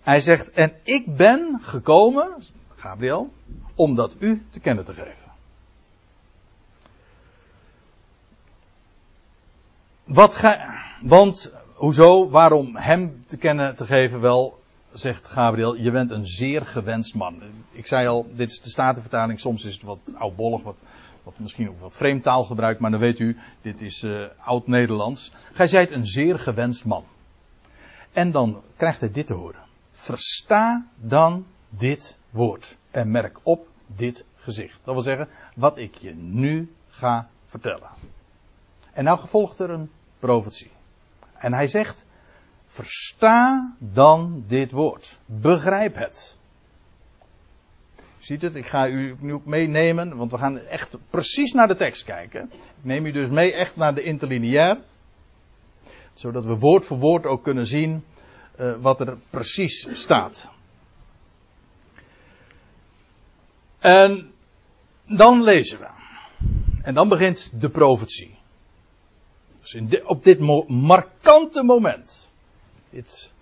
[0.00, 2.36] Hij zegt, en ik ben gekomen,
[2.76, 3.32] Gabriel,
[3.74, 5.30] om dat u te kennen te geven.
[10.04, 14.20] Wat ga, want, hoezo, waarom hem te kennen te geven?
[14.20, 17.42] Wel, zegt Gabriel, je bent een zeer gewenst man.
[17.70, 20.82] Ik zei al, dit is de Statenvertaling, soms is het wat oudbollig, wat,
[21.22, 25.32] wat misschien ook wat vreemd taalgebruik, maar dan weet u, dit is uh, oud-Nederlands.
[25.52, 27.04] Gij zijt een zeer gewenst man.
[28.12, 29.68] En dan krijgt hij dit te horen.
[30.00, 34.78] Versta dan dit woord en merk op dit gezicht.
[34.84, 37.90] Dat wil zeggen, wat ik je nu ga vertellen.
[38.92, 40.70] En nou gevolgt er een profetie.
[41.34, 42.04] En hij zegt,
[42.66, 45.18] Versta dan dit woord.
[45.26, 46.36] Begrijp het.
[48.18, 51.76] Ziet het, ik ga u nu ook meenemen, want we gaan echt precies naar de
[51.76, 52.50] tekst kijken.
[52.52, 54.78] Ik neem u dus mee echt naar de interlineair.
[56.12, 58.04] Zodat we woord voor woord ook kunnen zien
[58.60, 60.50] uh, wat er precies staat.
[63.78, 64.32] En
[65.06, 65.86] dan lezen we.
[66.82, 68.38] En dan begint de profetie.
[69.60, 72.30] Dus in op dit markante moment
[72.90, 73.32] het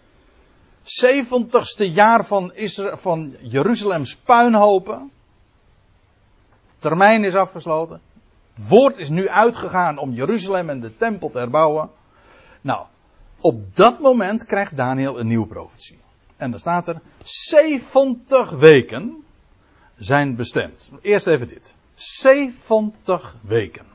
[0.83, 2.53] zeventigste jaar van,
[2.93, 5.11] van Jeruzalems puinhopen.
[6.79, 8.01] Termijn is afgesloten.
[8.55, 11.91] Het woord is nu uitgegaan om Jeruzalem en de tempel te herbouwen.
[12.61, 12.87] Nou,
[13.41, 15.99] op dat moment krijgt Daniel een nieuwe profetie.
[16.37, 19.25] En dan staat er 70 weken
[19.97, 20.91] zijn bestemd.
[21.01, 21.75] Eerst even dit.
[21.95, 23.87] 70 weken.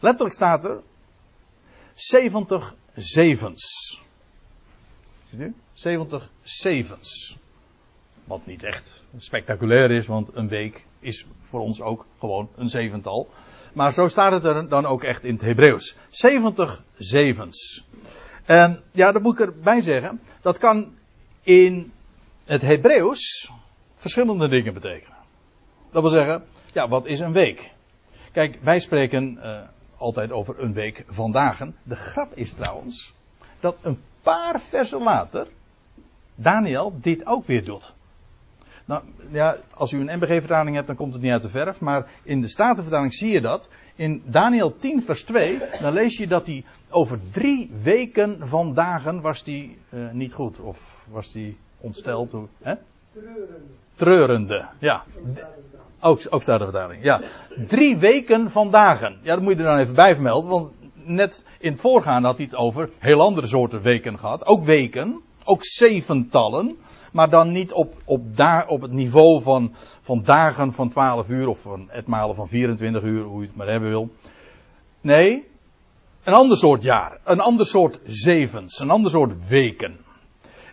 [0.00, 0.80] Letterlijk staat er
[1.94, 4.00] 70 zevens.
[5.72, 7.36] 70 zevens.
[8.24, 13.28] Wat niet echt spectaculair is, want een week is voor ons ook gewoon een zevental.
[13.72, 15.96] Maar zo staat het er dan ook echt in het Hebreeuws.
[16.08, 17.84] 70 zevens.
[18.44, 20.20] En ja, dat moet ik erbij zeggen.
[20.40, 20.94] Dat kan
[21.42, 21.92] in
[22.44, 23.52] het Hebreeuws
[23.96, 25.16] verschillende dingen betekenen.
[25.90, 27.72] Dat wil zeggen, ja, wat is een week?
[28.32, 29.60] Kijk, wij spreken uh,
[29.96, 31.76] altijd over een week van dagen.
[31.82, 33.14] De grap is trouwens
[33.60, 35.46] dat een paar versen later
[36.34, 37.92] Daniel dit ook weer doet.
[38.84, 41.80] Nou ja, als u een MBG-vertaling hebt, dan komt het niet uit de verf.
[41.80, 43.70] Maar in de Statenvertaling zie je dat.
[43.94, 49.20] In Daniel 10, vers 2, dan lees je dat hij over drie weken van dagen
[49.20, 50.60] was hij uh, niet goed.
[50.60, 52.32] Of was hij ontsteld.
[52.62, 52.74] Hè?
[53.12, 53.54] Treurende.
[53.94, 55.04] Treurende, ja.
[56.00, 57.20] Ook, ook staat de vertaling, ja.
[57.66, 59.18] Drie weken van dagen.
[59.22, 60.72] Ja, dat moet je er dan even bij vermelden, want
[61.04, 64.46] net in het voorgaande had hij het over heel andere soorten weken gehad.
[64.46, 66.76] Ook weken, ook zeventallen.
[67.12, 71.48] Maar dan niet op, op, daar, op het niveau van, van dagen van 12 uur
[71.48, 74.10] of van etmalen van 24 uur, hoe je het maar hebben wil.
[75.00, 75.48] Nee,
[76.24, 77.18] een ander soort jaar.
[77.24, 78.80] Een ander soort zevens.
[78.80, 79.98] Een ander soort weken.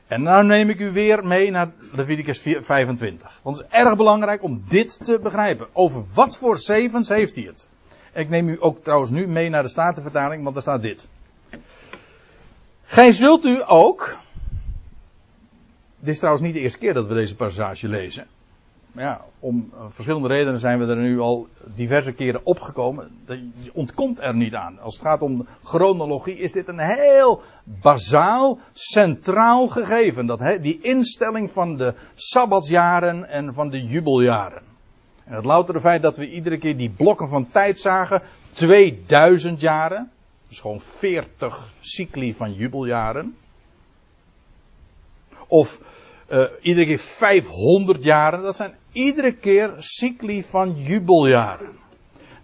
[0.07, 3.39] En nou neem ik u weer mee naar Leviticus 25.
[3.41, 5.67] Want het is erg belangrijk om dit te begrijpen.
[5.73, 7.67] Over wat voor zevens heeft hij het?
[8.13, 11.07] Ik neem u ook trouwens nu mee naar de Statenvertaling, want daar staat dit.
[12.83, 14.17] Gij zult u ook.
[15.99, 18.27] Dit is trouwens niet de eerste keer dat we deze passage lezen.
[18.91, 23.11] Ja, om uh, verschillende redenen zijn we er nu al diverse keren opgekomen.
[23.61, 24.79] Je ontkomt er niet aan.
[24.79, 30.25] Als het gaat om chronologie is dit een heel bazaal, centraal gegeven.
[30.25, 34.61] Dat, die instelling van de sabbatsjaren en van de jubeljaren.
[35.23, 38.21] En het loutere feit dat we iedere keer die blokken van tijd zagen.
[38.51, 40.11] 2000 jaren.
[40.47, 43.35] Dus gewoon 40 cycli van jubeljaren.
[45.49, 45.79] Of
[46.31, 48.41] uh, iedere keer 500 jaren.
[48.41, 51.77] Dat zijn iedere keer cycli van jubeljaren.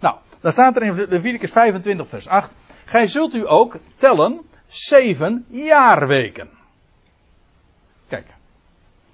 [0.00, 2.52] Nou, dan staat er in Leviticus 25 vers 8.
[2.84, 6.48] Gij zult u ook tellen zeven jaarweken.
[8.08, 8.26] Kijk.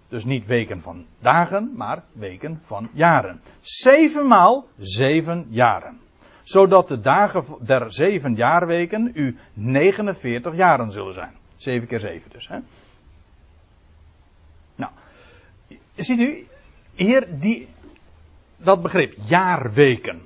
[0.09, 3.41] Dus niet weken van dagen, maar weken van jaren.
[3.61, 6.01] Zevenmaal zeven jaren.
[6.43, 11.33] Zodat de dagen der zeven jaarweken u 49 jaren zullen zijn.
[11.57, 12.49] Zeven keer zeven dus.
[12.49, 12.59] Hè?
[14.75, 14.93] Nou,
[15.95, 16.47] ziet u,
[16.95, 17.69] hier die,
[18.57, 20.23] dat begrip, jaarweken.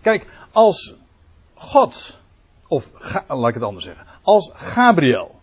[0.00, 0.94] Kijk, als
[1.54, 2.18] God,
[2.68, 2.90] of
[3.28, 5.40] laat ik het anders zeggen, als Gabriel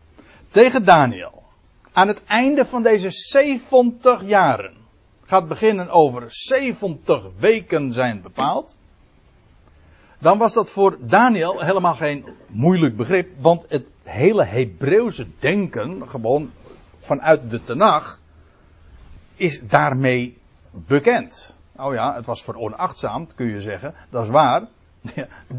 [0.48, 1.44] tegen Daniel
[1.92, 4.74] aan het einde van deze 70 jaren
[5.26, 8.78] gaat beginnen over 70 weken zijn bepaald,
[10.20, 16.52] dan was dat voor Daniel helemaal geen moeilijk begrip, want het hele Hebreeuwse denken, gewoon
[16.98, 18.20] vanuit de Tenach,
[19.38, 20.38] is daarmee
[20.71, 21.54] bekend.
[21.76, 24.67] Oh ja, het was voor onachtzaam, kun je zeggen, dat is waar.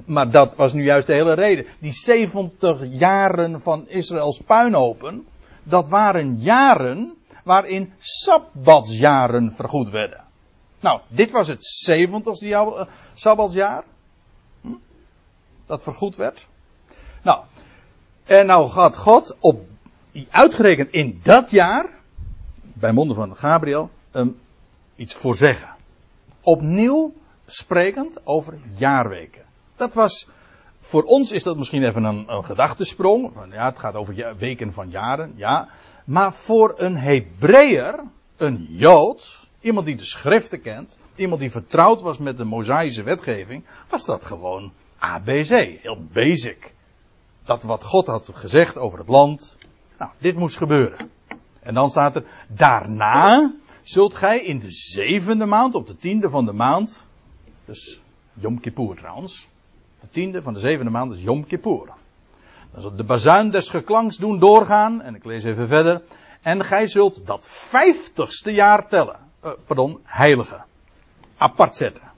[0.07, 1.67] maar dat was nu juist de hele reden.
[1.79, 5.27] Die 70 jaren van Israëls puinhopen,
[5.63, 7.15] dat waren jaren
[7.45, 10.25] waarin sabbatsjaren vergoed werden.
[10.81, 12.81] Nou, dit was het 70ste uh,
[13.15, 13.85] sabbatsjaar.
[14.61, 14.73] Hm?
[15.67, 16.47] Dat vergoed werd.
[17.23, 17.41] Nou,
[18.25, 19.61] en nou gaat God op,
[20.31, 21.87] uitgerekend in dat jaar,
[22.81, 24.39] bij monden van Gabriel, um,
[24.97, 25.69] iets voorzeggen.
[26.41, 27.13] Opnieuw
[27.47, 29.43] sprekend over jaarweken.
[29.77, 30.29] Dat was,
[30.81, 33.31] voor ons is dat misschien even een, een gedachtesprong.
[33.35, 35.69] Van, ja, het gaat over weken van jaren, ja.
[36.05, 38.05] Maar voor een Hebreeër,
[38.37, 43.65] een Jood, iemand die de schriften kent, iemand die vertrouwd was met de Mosaïsche wetgeving,
[43.89, 46.75] was dat gewoon ABC, heel basic.
[47.45, 49.57] Dat wat God had gezegd over het land,
[49.99, 51.11] nou, dit moest gebeuren.
[51.69, 56.45] En dan staat er, daarna zult gij in de zevende maand, op de tiende van
[56.45, 57.07] de maand,
[57.65, 58.01] dus
[58.33, 59.49] Yom Kippur trouwens,
[60.01, 61.87] de tiende van de zevende maand is Yom Kippur.
[62.73, 66.03] Dan zult de bazuin des geklanks doen doorgaan, en ik lees even verder,
[66.43, 70.61] en gij zult dat vijftigste jaar tellen, uh, pardon, heilige,
[71.37, 72.11] apart zetten.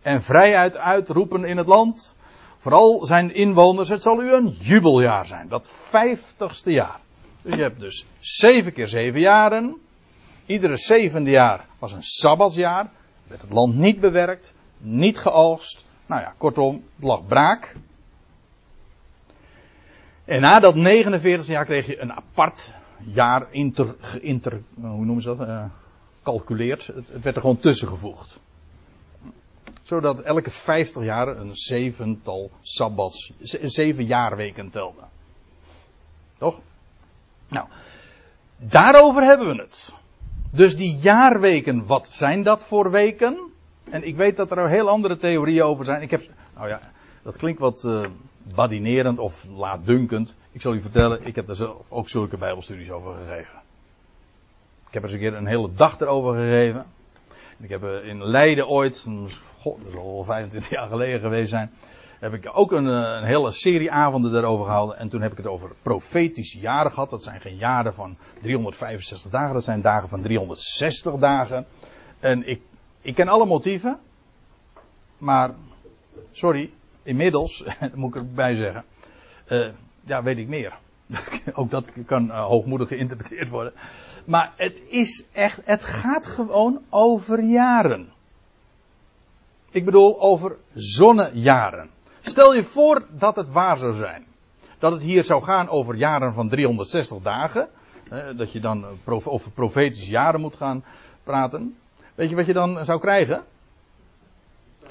[0.00, 2.16] En vrijheid uitroepen in het land,
[2.58, 7.00] vooral zijn inwoners, het zal u een jubeljaar zijn, dat vijftigste jaar.
[7.42, 9.80] Dus je hebt dus zeven keer zeven jaren,
[10.46, 12.90] Iedere zevende jaar was een sabbatsjaar.
[13.26, 15.84] Werd het land niet bewerkt, niet geoogst.
[16.06, 17.76] Nou ja, kortom, het lag braak.
[20.24, 22.72] En na dat 49 jaar kreeg je een apart
[23.04, 25.48] jaar inter, inter hoe noemen ze dat?
[25.48, 25.64] Uh.
[26.24, 28.38] Het, het, werd er gewoon tussen gevoegd.
[29.82, 35.02] Zodat elke 50 jaar een zevental sabbats, zeven jaarweken telde.
[36.38, 36.60] Toch?
[37.52, 37.66] Nou,
[38.56, 39.94] daarover hebben we het.
[40.50, 43.50] Dus die jaarweken, wat zijn dat voor weken?
[43.90, 46.02] En ik weet dat er heel andere theorieën over zijn.
[46.02, 46.22] Ik heb,
[46.54, 46.80] nou ja,
[47.22, 48.06] dat klinkt wat uh,
[48.54, 50.36] badinerend of laatdunkend.
[50.52, 53.60] Ik zal u vertellen, ik heb er zelf ook zulke bijbelstudies over gegeven.
[54.86, 56.84] Ik heb er eens een keer een hele dag erover gegeven.
[57.60, 59.06] Ik heb in Leiden ooit,
[59.60, 61.70] god, dat zal al 25 jaar geleden geweest zijn,
[62.22, 64.98] heb ik ook een, eh, een, hele serie avonden daarover gehouden.
[64.98, 67.10] En toen heb ik het over profetische jaren gehad.
[67.10, 71.66] Dat zijn geen jaren van 365 dagen, dat zijn dagen van 360 dagen.
[72.20, 72.60] En ik,
[73.00, 73.98] ik ken alle motieven.
[75.18, 75.50] Maar,
[76.30, 76.70] sorry,
[77.02, 78.84] inmiddels, moet ik erbij zeggen.
[79.48, 79.68] Uh,
[80.04, 80.72] ja, weet ik meer.
[81.54, 83.72] Ook dat kan uh, hoogmoedig geïnterpreteerd worden.
[84.24, 88.12] Maar het is echt, het gaat gewoon over jaren.
[89.70, 91.90] Ik bedoel over zonnejaren.
[92.22, 94.26] Stel je voor dat het waar zou zijn.
[94.78, 97.68] Dat het hier zou gaan over jaren van 360 dagen.
[98.36, 100.84] dat je dan over profetische jaren moet gaan
[101.22, 101.76] praten.
[102.14, 103.44] Weet je wat je dan zou krijgen?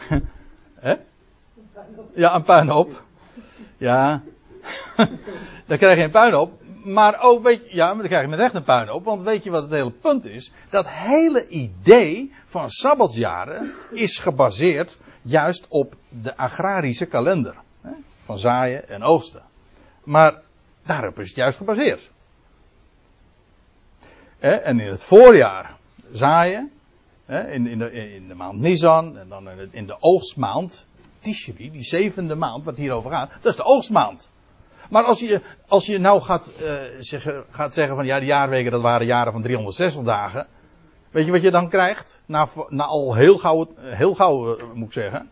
[0.75, 0.95] Hè?
[2.13, 3.03] Ja, een puinhoop.
[3.77, 4.21] Ja.
[5.67, 6.60] dan krijg je een puinhoop.
[6.83, 9.03] Maar ook, weet je, ja, maar dan krijg je met recht een puinhoop.
[9.05, 10.51] Want weet je wat het hele punt is?
[10.69, 17.55] Dat hele idee van sabbatsjaren is gebaseerd juist op de agrarische kalender.
[17.81, 17.91] Hè?
[18.19, 19.43] Van zaaien en oogsten.
[20.03, 20.41] Maar
[20.83, 22.09] daarop is het juist gebaseerd.
[24.39, 25.75] En in het voorjaar
[26.11, 26.71] zaaien.
[27.27, 29.17] In, in, de, in de maand Nisan.
[29.17, 30.87] En dan in de, in de oogstmaand.
[31.19, 33.29] Tishri, die zevende maand, wat hierover gaat.
[33.41, 34.29] Dat is de oogstmaand.
[34.91, 38.71] Maar als je, als je nou gaat, uh, zeggen, gaat zeggen van ja, de jaarweken
[38.71, 40.47] dat waren jaren van 360 dagen.
[41.11, 42.21] Weet je wat je dan krijgt?
[42.25, 45.29] Na, na al heel gauw, heel gauw uh, moet ik zeggen.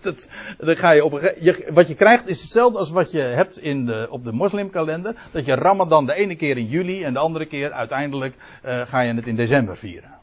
[0.58, 1.34] Dan ga je op
[1.70, 5.14] wat je krijgt is hetzelfde als wat je hebt in de, op de moslimkalender.
[5.30, 9.00] Dat je Ramadan de ene keer in juli en de andere keer uiteindelijk uh, ga
[9.00, 10.14] je het in december vieren.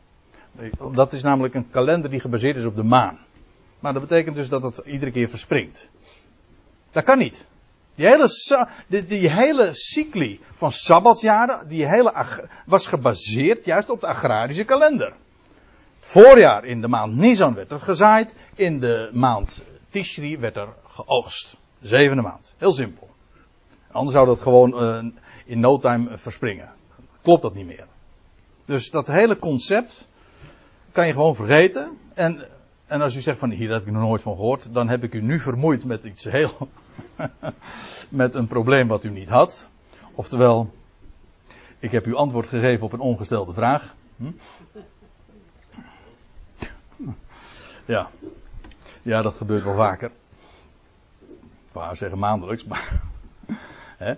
[0.94, 3.20] Dat is namelijk een kalender die gebaseerd is op de maan.
[3.80, 5.90] Maar dat betekent dus dat het iedere keer verspringt.
[6.92, 7.46] Dat kan niet.
[7.96, 8.30] Die hele,
[8.88, 12.26] die, hele cycli van sabbatsjaren, die hele,
[12.66, 15.14] was gebaseerd juist op de agrarische kalender.
[16.00, 21.58] Voorjaar in de maand Nisan werd er gezaaid, in de maand Tishri werd er geoogst.
[21.82, 22.56] Zevende maand.
[22.58, 23.10] Heel simpel.
[23.92, 25.12] Anders zou dat gewoon uh,
[25.46, 26.70] in no time verspringen.
[27.22, 27.86] Klopt dat niet meer.
[28.66, 30.08] Dus dat hele concept
[30.92, 31.98] kan je gewoon vergeten.
[32.14, 32.46] En,
[32.86, 35.14] en als u zegt van hier heb ik nog nooit van gehoord, dan heb ik
[35.14, 36.70] u nu vermoeid met iets heel.
[38.10, 39.70] met een probleem wat u niet had.
[40.14, 40.74] Oftewel,
[41.80, 43.96] ik heb u antwoord gegeven op een ongestelde vraag.
[44.18, 44.32] Hm?
[47.86, 48.10] Ja.
[49.02, 50.12] ja, dat gebeurt wel vaker.
[51.68, 53.02] Ik wou zeggen maandelijks, maar.
[53.98, 54.14] Hè?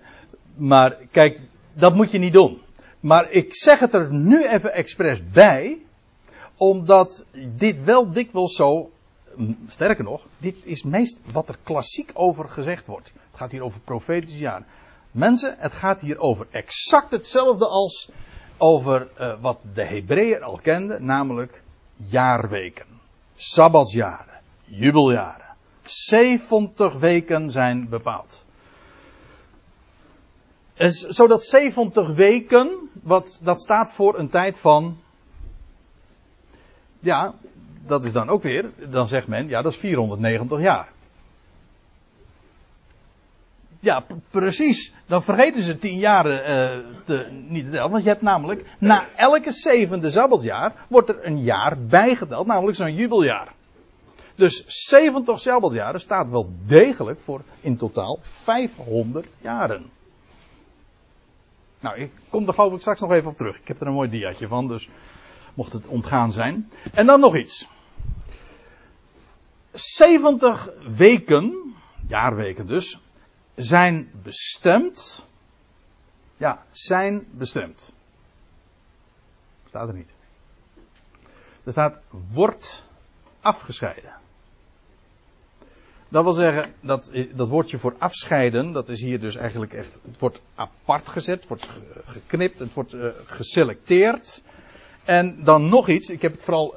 [0.58, 1.40] Maar kijk,
[1.74, 2.62] dat moet je niet doen.
[3.00, 5.78] Maar ik zeg het er nu even expres bij,
[6.58, 8.92] omdat dit wel dikwijls zo,
[9.68, 13.12] sterker nog, dit is meest wat er klassiek over gezegd wordt.
[13.32, 14.66] Het gaat hier over profetische jaren.
[15.12, 18.12] Mensen, het gaat hier over exact hetzelfde als
[18.58, 21.64] over uh, wat de Hebreeën al kenden, namelijk
[21.96, 22.86] jaarweken,
[23.36, 25.46] sabbatsjaren, jubeljaren.
[25.84, 28.46] 70 weken zijn bepaald.
[30.74, 34.98] En zodat 70 weken, wat, dat staat voor een tijd van
[37.00, 37.34] ja,
[37.88, 40.88] dat is dan ook weer, dan zegt men, ja, dat is 490 jaar.
[43.80, 44.94] Ja, precies.
[45.06, 47.92] Dan vergeten ze tien jaren uh, te, niet te tellen.
[47.92, 52.96] Want je hebt namelijk, na elke zevende sabbatjaar, wordt er een jaar bijgeteld, namelijk zo'n
[52.96, 53.54] jubeljaar.
[54.36, 59.90] Dus 70 sabbatjaren staat wel degelijk voor in totaal 500 jaren.
[61.80, 63.60] Nou, ik kom er geloof ik straks nog even op terug.
[63.60, 64.90] Ik heb er een mooi diaatje van, dus
[65.54, 66.72] mocht het ontgaan zijn.
[66.94, 67.68] En dan nog iets.
[69.80, 71.76] 70 weken,
[72.08, 73.00] jaarweken dus,
[73.56, 75.26] zijn bestemd.
[76.38, 77.94] Ja, zijn bestemd.
[79.66, 80.14] Staat er niet.
[81.64, 82.00] Er staat
[82.32, 82.84] wordt
[83.40, 84.16] afgescheiden.
[86.10, 90.20] Dat wil zeggen, dat, dat woordje voor afscheiden, dat is hier dus eigenlijk echt, het
[90.20, 91.70] wordt apart gezet, het wordt
[92.06, 94.42] geknipt, het wordt uh, geselecteerd.
[95.06, 96.76] En dan nog iets, ik heb het vooral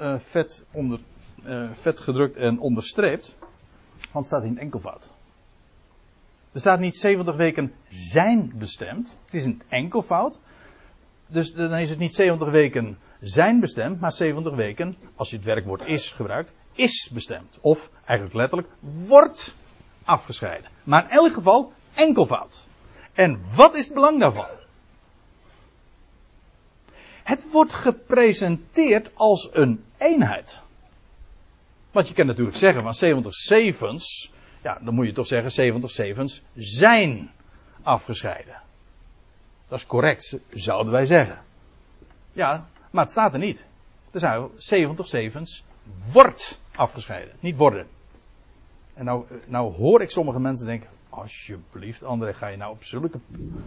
[0.00, 0.98] uh, vet, onder,
[1.46, 3.36] uh, vet gedrukt en onderstreept,
[4.12, 5.08] want het staat in enkelvoud.
[6.52, 10.38] Er staat niet 70 weken zijn bestemd, het is een enkelvoud.
[11.26, 15.44] Dus dan is het niet 70 weken zijn bestemd, maar 70 weken, als je het
[15.44, 17.58] werkwoord is gebruikt, is bestemd.
[17.60, 19.54] Of eigenlijk letterlijk wordt
[20.04, 20.70] afgescheiden.
[20.84, 22.66] Maar in elk geval enkelvoud.
[23.12, 24.46] En wat is het belang daarvan?
[27.22, 30.60] Het wordt gepresenteerd als een eenheid.
[31.96, 34.32] Want je kan natuurlijk zeggen van 70 zevens,
[34.62, 37.30] ja, dan moet je toch zeggen 70 zevens zijn
[37.82, 38.62] afgescheiden.
[39.66, 41.38] Dat is correct, zouden wij zeggen.
[42.32, 43.66] Ja, maar het staat er niet.
[44.10, 45.64] Er zijn 70 zevens
[46.12, 47.86] wordt afgescheiden, niet worden.
[48.94, 53.20] En nou, nou hoor ik sommige mensen denken, alsjeblieft André, ga je nou op zulke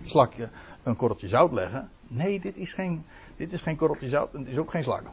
[0.03, 0.49] slakje
[0.83, 1.89] een korreltje zout leggen?
[2.07, 3.05] Nee, dit is geen,
[3.35, 5.03] dit is geen korreltje zout en het is ook geen slak.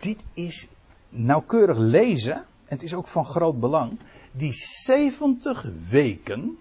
[0.00, 0.68] Dit is
[1.08, 3.98] nauwkeurig lezen, en het is ook van groot belang.
[4.34, 6.58] die 70 weken,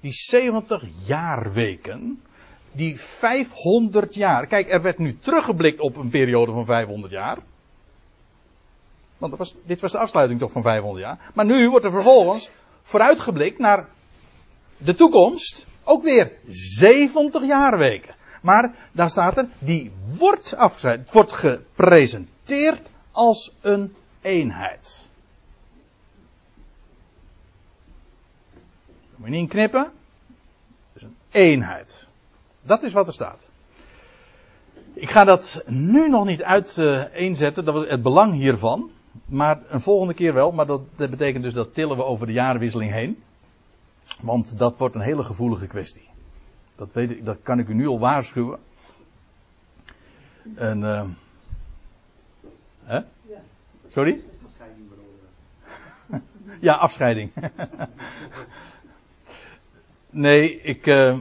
[0.00, 2.22] die 70 jaarweken,
[2.72, 4.46] die 500 jaar.
[4.46, 7.38] Kijk, er werd nu teruggeblikt op een periode van 500 jaar.
[9.18, 11.30] Want was, dit was de afsluiting toch van 500 jaar.
[11.34, 12.50] Maar nu wordt er vervolgens
[12.82, 13.88] vooruitgeblikt naar
[14.76, 15.66] de toekomst.
[15.84, 18.14] Ook weer 70 jaarweken.
[18.42, 21.12] Maar daar staat er, die wordt afgezet.
[21.12, 25.08] Wordt gepresenteerd als een eenheid.
[29.16, 29.92] Moet je niet knippen.
[30.92, 32.08] Het is een eenheid.
[32.62, 33.48] Dat is wat er staat.
[34.92, 38.90] Ik ga dat nu nog niet uiteenzetten, dat was het belang hiervan.
[39.28, 40.52] Maar een volgende keer wel.
[40.52, 43.22] Maar dat, dat betekent dus dat tillen we over de jarenwisseling heen.
[44.20, 46.10] Want dat wordt een hele gevoelige kwestie.
[46.76, 48.58] Dat, weet ik, dat kan ik u nu al waarschuwen.
[50.54, 51.04] En, uh,
[52.84, 53.00] hè?
[53.88, 54.20] Sorry?
[56.60, 57.30] ja, afscheiding.
[60.10, 61.18] nee, ik, uh,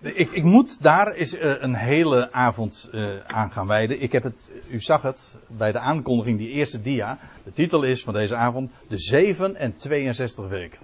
[0.00, 4.02] ik, ik, moet daar eens uh, een hele avond uh, aan gaan wijden.
[4.02, 7.18] Ik heb het, u zag het bij de aankondiging, die eerste dia.
[7.44, 10.78] De titel is van deze avond De 7 en 62 weken.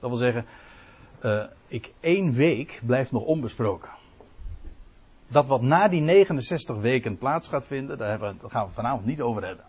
[0.00, 0.44] Dat wil zeggen,
[1.24, 3.90] uh, ik, één week blijft nog onbesproken.
[5.28, 9.06] Dat wat na die 69 weken plaats gaat vinden, daar, we, daar gaan we vanavond
[9.06, 9.64] niet over hebben.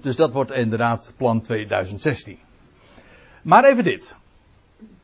[0.00, 2.38] Dus dat wordt inderdaad plan 2016.
[3.42, 4.16] Maar even dit.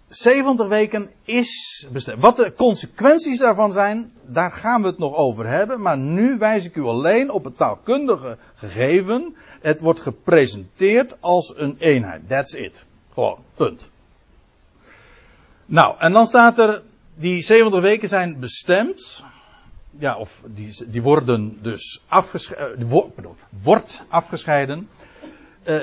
[0.08, 2.20] 70 weken is bestemd.
[2.20, 5.80] Wat de consequenties daarvan zijn, daar gaan we het nog over hebben.
[5.80, 9.36] Maar nu wijs ik u alleen op het taalkundige gegeven.
[9.60, 12.28] Het wordt gepresenteerd als een eenheid.
[12.28, 12.86] That's it.
[13.12, 13.92] Gewoon, punt.
[15.66, 16.82] Nou, en dan staat er,
[17.14, 19.24] die 70 weken zijn bestemd.
[19.90, 23.12] Ja, of die, die worden dus afgescheiden, uh, wo,
[23.62, 24.88] wordt afgescheiden.
[25.64, 25.80] Uh,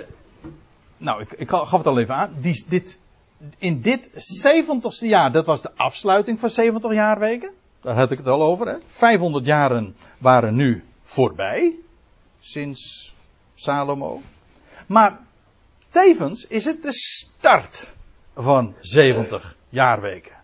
[0.97, 2.35] nou, ik, ik gaf het al even aan.
[2.39, 2.99] Die, dit,
[3.57, 4.09] in dit
[4.47, 7.51] 70ste jaar, dat was de afsluiting van 70 jaarweken.
[7.81, 8.67] Daar had ik het al over.
[8.67, 8.75] Hè?
[8.85, 11.75] 500 jaren waren nu voorbij.
[12.39, 13.13] Sinds
[13.55, 14.21] Salomo.
[14.87, 15.19] Maar
[15.89, 17.93] tevens is het de start
[18.35, 20.35] van 70 jaarweken.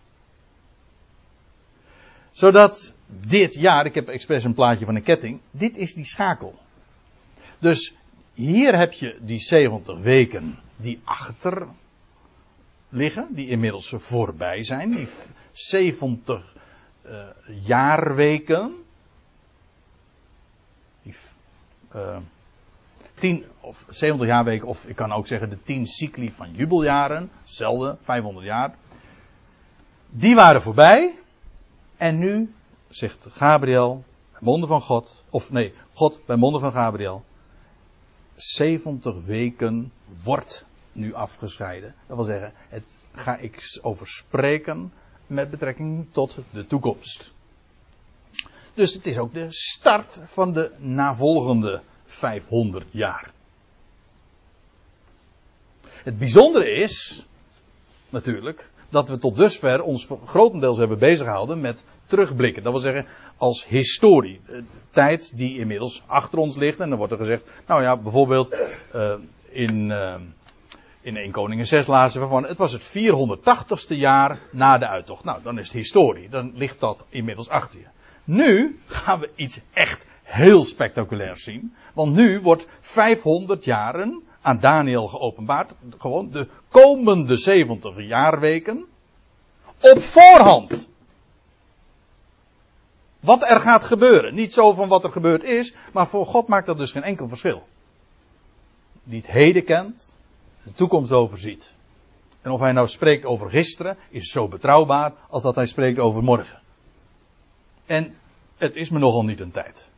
[2.32, 6.58] Zodat dit jaar, ik heb expres een plaatje van een ketting, dit is die schakel.
[7.58, 7.94] Dus
[8.34, 11.66] hier heb je die 70 weken die achter
[12.88, 15.08] liggen, die inmiddels voorbij zijn, die
[15.52, 16.54] 70
[17.06, 17.26] uh,
[17.62, 18.84] jaarweken.
[21.02, 21.14] Die
[21.96, 22.16] uh,
[23.14, 27.96] 10 of 70 jaarweken, of ik kan ook zeggen de 10 cycli van jubeljaren, hetzelfde,
[28.02, 28.74] 500 jaar.
[30.10, 31.18] Die waren voorbij.
[31.96, 32.54] En nu
[32.88, 34.04] zegt Gabriel,
[34.38, 37.24] monden van God, of nee, God bij monden van Gabriel.
[38.34, 39.92] 70 weken
[40.24, 41.94] wordt nu afgescheiden.
[42.06, 44.92] Dat wil zeggen, het ga ik over spreken
[45.26, 47.32] met betrekking tot de toekomst.
[48.74, 53.30] Dus het is ook de start van de navolgende 500 jaar.
[55.86, 57.24] Het bijzondere is,
[58.08, 62.62] natuurlijk, dat we tot dusver ons grotendeels hebben bezighouden met terugblikken.
[62.62, 64.40] Dat wil zeggen, als historie.
[64.90, 66.78] Tijd die inmiddels achter ons ligt.
[66.78, 68.56] En dan wordt er gezegd, nou ja, bijvoorbeeld
[68.94, 69.12] uh,
[69.50, 70.14] in, uh,
[71.00, 75.24] in 1 Koningen 6 lazen van, het was het 480ste jaar na de uittocht.
[75.24, 76.28] Nou, dan is het historie.
[76.28, 77.86] Dan ligt dat inmiddels achter je.
[78.24, 81.74] Nu gaan we iets echt heel spectaculairs zien.
[81.94, 85.74] Want nu wordt 500 jaren aan Daniel geopenbaard.
[85.98, 88.86] Gewoon de komende 70 jaarweken.
[89.80, 90.88] Op voorhand.
[93.20, 94.34] Wat er gaat gebeuren.
[94.34, 95.74] Niet zo van wat er gebeurd is.
[95.92, 97.68] Maar voor God maakt dat dus geen enkel verschil.
[99.04, 100.16] Die het heden kent.
[100.62, 101.72] De toekomst overziet.
[102.42, 103.96] En of hij nou spreekt over gisteren.
[104.10, 105.12] Is zo betrouwbaar.
[105.28, 106.60] Als dat hij spreekt over morgen.
[107.86, 108.16] En
[108.56, 109.90] het is me nogal niet een tijd.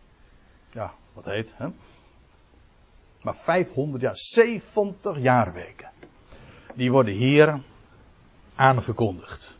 [0.72, 1.52] Ja, wat heet.
[1.56, 1.68] Hè?
[3.22, 5.90] Maar 500 jaar, 70 jaarweken.
[6.74, 7.60] Die worden hier
[8.54, 9.58] aangekondigd.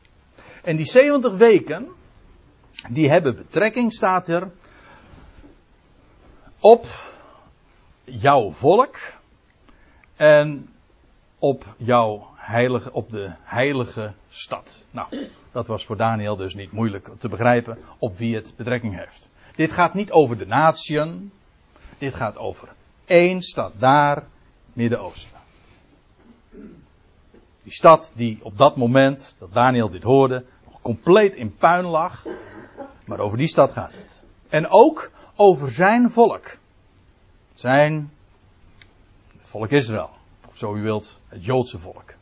[0.62, 1.88] En die 70 weken,
[2.88, 4.50] die hebben betrekking, staat er,
[6.58, 6.86] op
[8.04, 8.98] jouw volk
[10.16, 10.68] en
[11.38, 14.84] op jouw heilige, op de heilige stad.
[14.90, 19.28] Nou, dat was voor Daniel dus niet moeilijk te begrijpen op wie het betrekking heeft.
[19.56, 21.32] Dit gaat niet over de natieën,
[21.98, 22.68] dit gaat over
[23.10, 24.24] één stad daar,
[24.72, 25.38] Midden-Oosten.
[27.62, 32.24] Die stad die op dat moment, dat Daniel dit hoorde, nog compleet in puin lag.
[33.04, 34.14] Maar over die stad gaat het.
[34.48, 36.56] En ook over zijn volk.
[37.54, 38.12] Zijn,
[39.38, 40.10] het volk Israël.
[40.48, 42.14] Of zo u wilt, het Joodse volk.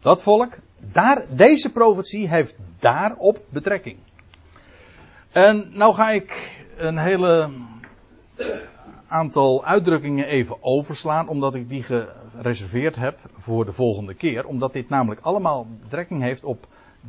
[0.00, 3.96] Dat volk, daar, deze profetie heeft daarop betrekking.
[5.30, 7.50] En nou ga ik een hele
[9.08, 14.46] aantal uitdrukkingen even overslaan, omdat ik die gereserveerd heb voor de volgende keer.
[14.46, 16.66] Omdat dit namelijk allemaal betrekking heeft op,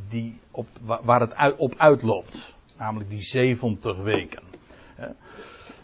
[0.08, 2.54] die, op waar het op uitloopt.
[2.76, 4.42] Namelijk die 70 weken.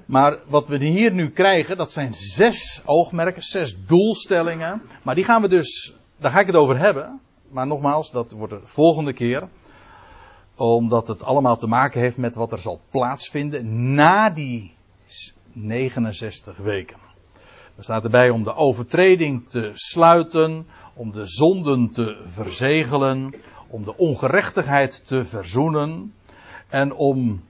[0.06, 4.82] Maar wat we hier nu krijgen, dat zijn zes oogmerken, zes doelstellingen.
[5.02, 7.20] Maar die gaan we dus, daar ga ik het over hebben.
[7.48, 9.48] Maar nogmaals, dat wordt de volgende keer.
[10.56, 14.74] Omdat het allemaal te maken heeft met wat er zal plaatsvinden na die
[15.52, 16.96] 69 weken.
[17.76, 23.34] Er staat erbij om de overtreding te sluiten, om de zonden te verzegelen,
[23.66, 26.14] om de ongerechtigheid te verzoenen
[26.68, 27.42] en om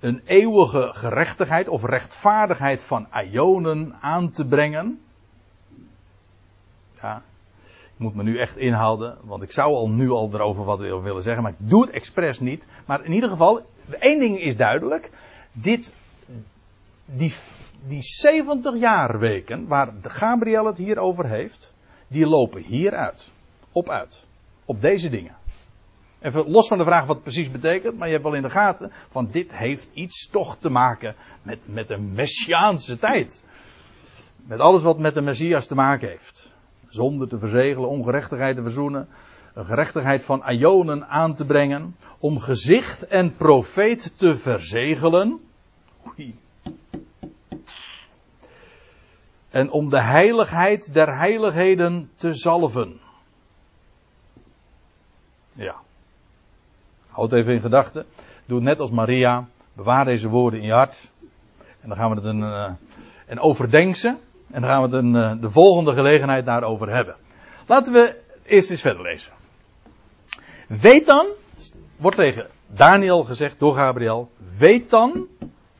[0.00, 5.00] een eeuwige gerechtigheid of rechtvaardigheid van Ionen aan te brengen.
[7.00, 7.22] Ja,
[7.94, 11.22] ik moet me nu echt inhouden, want ik zou al nu al erover wat willen
[11.22, 12.68] zeggen, maar ik doe het expres niet.
[12.86, 13.60] Maar in ieder geval,
[13.98, 15.10] één ding is duidelijk.
[15.52, 15.94] Dit,
[17.16, 17.34] die,
[17.86, 21.74] die 70 jaarweken waar Gabriel het hier over heeft,
[22.08, 23.28] die lopen hieruit.
[23.72, 24.24] Op uit.
[24.64, 25.36] Op deze dingen.
[26.20, 28.50] Even los van de vraag wat het precies betekent, maar je hebt wel in de
[28.50, 33.44] gaten van dit heeft iets toch te maken met, met een messiaanse tijd.
[34.36, 36.52] Met alles wat met de Messias te maken heeft.
[36.88, 39.08] Zonde te verzegelen, ongerechtigheid te verzoenen,
[39.54, 45.40] een gerechtigheid van Ionen aan te brengen, om gezicht en profeet te verzegelen.
[46.06, 46.41] Oei.
[49.52, 53.00] En om de heiligheid der heiligheden te zalven.
[55.52, 55.74] Ja.
[57.06, 58.06] Houd even in gedachten.
[58.46, 59.48] Doe net als Maria.
[59.72, 61.10] Bewaar deze woorden in je hart.
[61.80, 62.70] En dan gaan we het een, uh,
[63.26, 64.08] en overdenk ze.
[64.50, 67.16] En dan gaan we het een, uh, de volgende gelegenheid daarover hebben.
[67.66, 69.32] Laten we eerst eens verder lezen.
[70.66, 71.26] Weet dan,
[71.96, 74.30] wordt tegen Daniel gezegd door Gabriel.
[74.58, 75.26] Weet dan,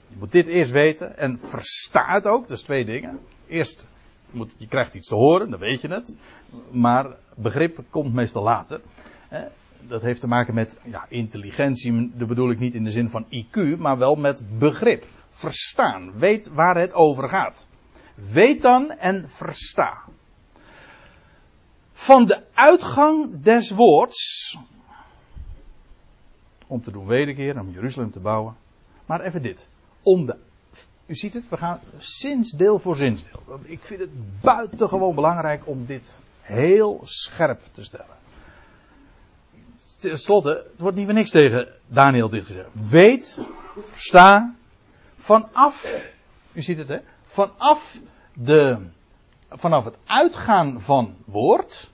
[0.06, 3.20] je moet dit eerst weten en versta het ook, dat is twee dingen.
[3.52, 3.86] Eerst,
[4.30, 6.16] moet, je krijgt iets te horen, dan weet je het.
[6.70, 8.80] Maar begrip komt meestal later
[9.88, 12.12] dat heeft te maken met ja, intelligentie.
[12.14, 15.04] Dat bedoel ik niet in de zin van IQ, maar wel met begrip.
[15.28, 16.18] Verstaan.
[16.18, 17.66] Weet waar het over gaat.
[18.14, 19.98] Weet dan en versta.
[21.92, 24.58] Van de uitgang des woords.
[26.66, 28.56] Om te doen wederkeer, om Jeruzalem te bouwen.
[29.06, 29.68] Maar even dit.
[30.02, 30.36] Om de.
[31.12, 33.42] U ziet het, we gaan zinsdeel voor zinsdeel.
[33.44, 38.20] Want ik vind het buitengewoon belangrijk om dit heel scherp te stellen
[40.02, 42.68] ten slotte, het wordt niet meer niks tegen Daniel dit gezegd.
[42.88, 43.42] Weet,
[43.94, 44.54] sta,
[45.14, 46.10] vanaf,
[46.52, 47.98] u ziet het hè, vanaf
[48.34, 48.78] de,
[49.48, 51.90] vanaf het uitgaan van woord.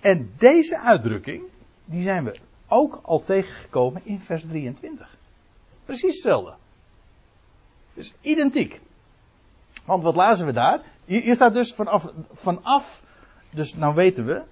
[0.00, 1.42] En deze uitdrukking,
[1.84, 2.38] die zijn we
[2.68, 5.16] ook al tegengekomen in vers 23.
[5.84, 6.54] Precies hetzelfde.
[7.96, 8.80] Dus identiek.
[9.84, 10.80] Want wat lazen we daar?
[11.04, 13.02] Hier staat dus vanaf, vanaf,
[13.50, 14.42] dus nou weten we,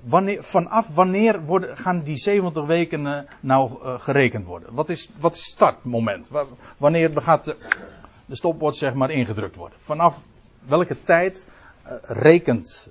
[0.00, 4.74] wanneer, vanaf wanneer worden, gaan die 70 weken uh, nou uh, gerekend worden?
[4.74, 6.30] Wat is, wat is startmoment?
[6.78, 7.56] Wanneer gaat de,
[8.26, 9.80] de zeg maar ingedrukt worden?
[9.80, 10.22] Vanaf
[10.66, 11.48] welke tijd
[11.86, 12.90] uh, rekent,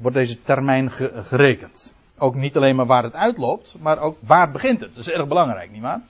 [0.00, 1.94] wordt deze termijn ge, gerekend?
[2.18, 4.94] Ook niet alleen maar waar het uitloopt, maar ook waar begint het?
[4.94, 6.00] Dat is erg belangrijk, nietwaar?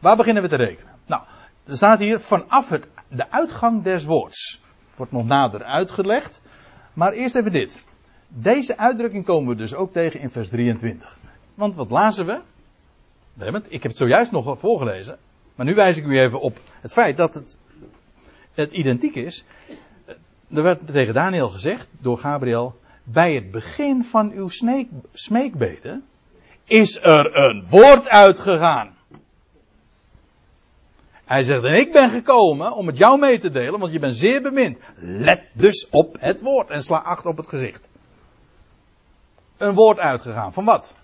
[0.00, 0.97] Waar beginnen we te rekenen?
[1.08, 1.22] Nou,
[1.64, 4.60] er staat hier vanaf het, de uitgang des woords.
[4.96, 6.40] Wordt nog nader uitgelegd.
[6.92, 7.84] Maar eerst even dit.
[8.28, 11.18] Deze uitdrukking komen we dus ook tegen in vers 23.
[11.54, 12.40] Want wat lazen we?
[13.34, 15.18] we ik heb het zojuist nog voorgelezen.
[15.54, 17.58] Maar nu wijs ik u even op het feit dat het,
[18.54, 19.44] het identiek is.
[20.50, 22.78] Er werd tegen Daniel gezegd door Gabriel.
[23.04, 26.04] Bij het begin van uw smeek, smeekbeden
[26.64, 28.97] is er een woord uitgegaan.
[31.28, 34.16] Hij zegt, en ik ben gekomen om het jou mee te delen, want je bent
[34.16, 34.78] zeer bemind.
[34.96, 37.88] Let dus op het woord en sla acht op het gezicht
[39.58, 40.52] een woord uitgegaan.
[40.52, 40.94] Van wat?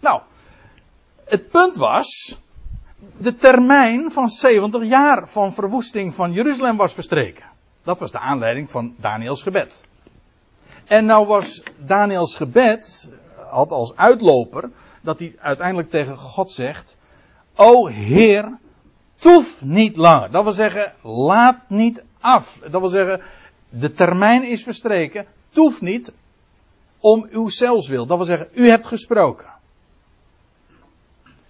[0.00, 0.20] Nou,
[1.24, 2.40] het punt was,
[3.16, 7.44] de termijn van 70 jaar van verwoesting van Jeruzalem was verstreken.
[7.82, 9.84] Dat was de aanleiding van Daniels gebed.
[10.84, 13.10] En nou was Daniels gebed,
[13.50, 16.96] had als uitloper, dat hij uiteindelijk tegen God zegt,
[17.56, 18.58] O Heer,
[19.14, 20.30] toef niet langer.
[20.30, 22.60] Dat wil zeggen, laat niet af.
[22.70, 23.20] Dat wil zeggen,
[23.68, 26.12] de termijn is verstreken, toef niet,
[27.00, 28.06] om uw zelfs wil.
[28.06, 29.46] Dat wil zeggen, u hebt gesproken.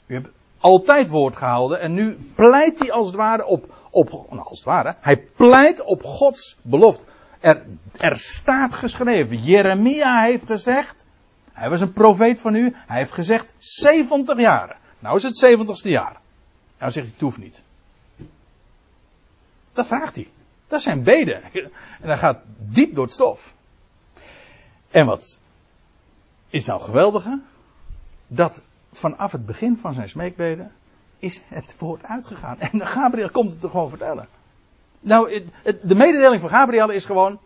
[0.07, 0.29] U hebt
[0.59, 1.81] altijd woord gehouden.
[1.81, 5.83] En nu pleit hij als het ware op, op nou als het ware, hij pleit
[5.83, 7.05] op Gods belofte.
[7.41, 11.07] Er, er staat geschreven, Jeremia heeft gezegd,
[11.53, 14.77] hij was een profeet van u, hij heeft gezegd 70 jaren.
[15.03, 16.21] Nou is het 70ste jaar.
[16.79, 17.63] Nou zegt hij, het hoeft niet.
[19.73, 20.31] Dat vraagt hij.
[20.67, 21.43] Dat zijn beden.
[21.53, 21.71] En
[22.09, 23.55] hij gaat diep door het stof.
[24.91, 25.39] En wat
[26.49, 27.41] is nou geweldige?
[28.27, 30.73] Dat vanaf het begin van zijn smeekbeden
[31.19, 32.61] is het woord uitgegaan.
[32.61, 34.29] En Gabriel komt het er gewoon vertellen.
[35.01, 35.43] Nou,
[35.83, 37.39] de mededeling van Gabriel is gewoon: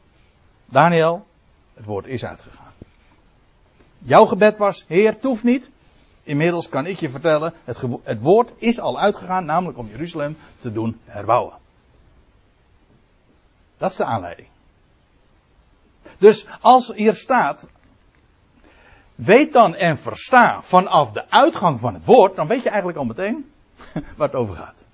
[0.64, 1.26] Daniel,
[1.74, 2.72] het woord is uitgegaan.
[3.98, 5.70] Jouw gebed was: Heer, het hoeft niet.
[6.26, 10.72] Inmiddels kan ik je vertellen: het, het woord is al uitgegaan, namelijk om Jeruzalem te
[10.72, 11.54] doen herbouwen.
[13.78, 14.48] Dat is de aanleiding.
[16.18, 17.66] Dus als hier staat,
[19.14, 23.04] weet dan en versta vanaf de uitgang van het woord, dan weet je eigenlijk al
[23.04, 23.52] meteen
[24.16, 24.84] waar het over gaat.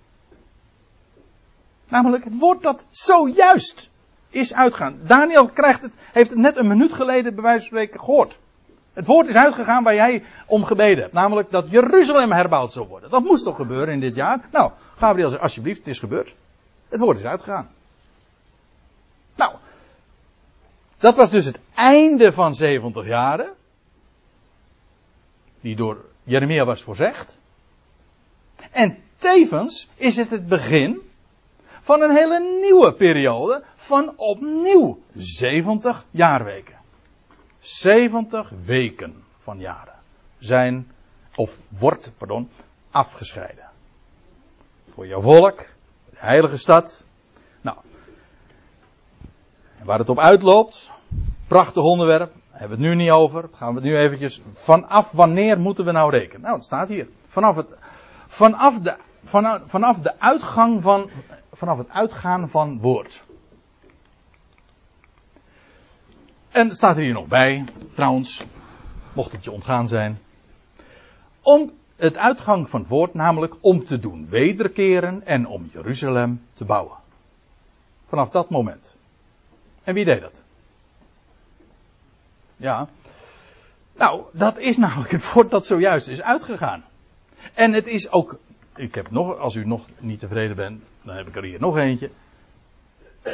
[1.89, 3.91] Namelijk het woord dat zojuist
[4.29, 5.01] is uitgegaan.
[5.07, 8.39] Daniel krijgt het, heeft het net een minuut geleden bij wijze van spreken gehoord.
[8.93, 11.13] Het woord is uitgegaan waar jij om gebeden hebt.
[11.13, 13.11] Namelijk dat Jeruzalem herbouwd zou worden.
[13.11, 14.49] Dat moest toch gebeuren in dit jaar?
[14.53, 16.35] Nou, Gabriel zegt alsjeblieft, het is gebeurd.
[16.89, 17.71] Het woord is uitgegaan.
[19.35, 19.55] Nou,
[20.99, 23.53] dat was dus het einde van 70 jaren.
[25.61, 27.39] Die door Jeremia was voorzegd.
[28.71, 31.01] En tevens is het het begin
[31.81, 36.82] van een hele nieuwe periode van opnieuw 70 jaarweken.
[37.63, 39.95] 70 weken van jaren
[40.39, 40.93] zijn,
[41.35, 42.51] of wordt, pardon,
[42.91, 43.65] afgescheiden.
[44.89, 45.59] Voor jouw volk,
[46.11, 47.05] de heilige stad.
[47.61, 47.77] Nou,
[49.83, 50.91] waar het op uitloopt,
[51.47, 53.43] prachtig onderwerp, hebben we het nu niet over.
[53.43, 54.43] Dat gaan we het nu eventjes.
[54.53, 56.41] Vanaf wanneer moeten we nou rekenen?
[56.41, 57.09] Nou, het staat hier.
[57.27, 57.77] Vanaf het,
[58.27, 61.11] vanaf de, vanaf, vanaf de uitgang van,
[61.53, 63.23] vanaf het uitgaan van woord.
[66.53, 68.45] En staat er hier nog bij, trouwens,
[69.13, 70.19] mocht het je ontgaan zijn.
[71.43, 76.65] Om het uitgang van het woord, namelijk om te doen wederkeren en om Jeruzalem te
[76.65, 76.97] bouwen.
[78.07, 78.95] Vanaf dat moment.
[79.85, 80.43] En wie deed dat?
[82.57, 82.89] Ja.
[83.95, 86.85] Nou, dat is namelijk het woord dat zojuist is uitgegaan.
[87.55, 88.39] En het is ook,
[88.77, 91.77] ik heb nog, als u nog niet tevreden bent, dan heb ik er hier nog
[91.77, 92.11] eentje.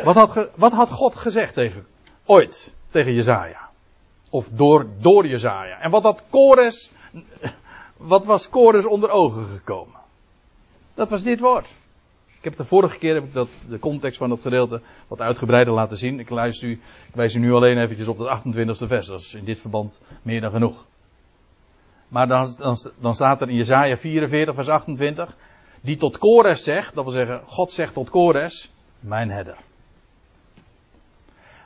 [0.05, 1.87] Wat had, wat had God gezegd tegen,
[2.25, 3.69] ooit, tegen Jezaja?
[4.31, 5.81] Of door, door Jezaja.
[5.81, 6.91] En wat had Kores,
[7.97, 10.01] wat was Kores onder ogen gekomen?
[10.95, 11.75] Dat was dit woord.
[12.39, 15.75] Ik heb de vorige keer heb ik dat, de context van dat gedeelte wat uitgebreider
[15.75, 16.21] laten zien.
[16.21, 16.73] Ik, luister u,
[17.09, 19.07] ik wijs u nu alleen eventjes op het 28e vers.
[19.07, 20.87] Dat is in dit verband meer dan genoeg.
[22.09, 25.37] Maar dan, dan, dan staat er in Jezaja 44 vers 28.
[25.81, 28.71] Die tot Kores zegt, dat wil zeggen, God zegt tot Kores,
[29.01, 29.57] mijn herder.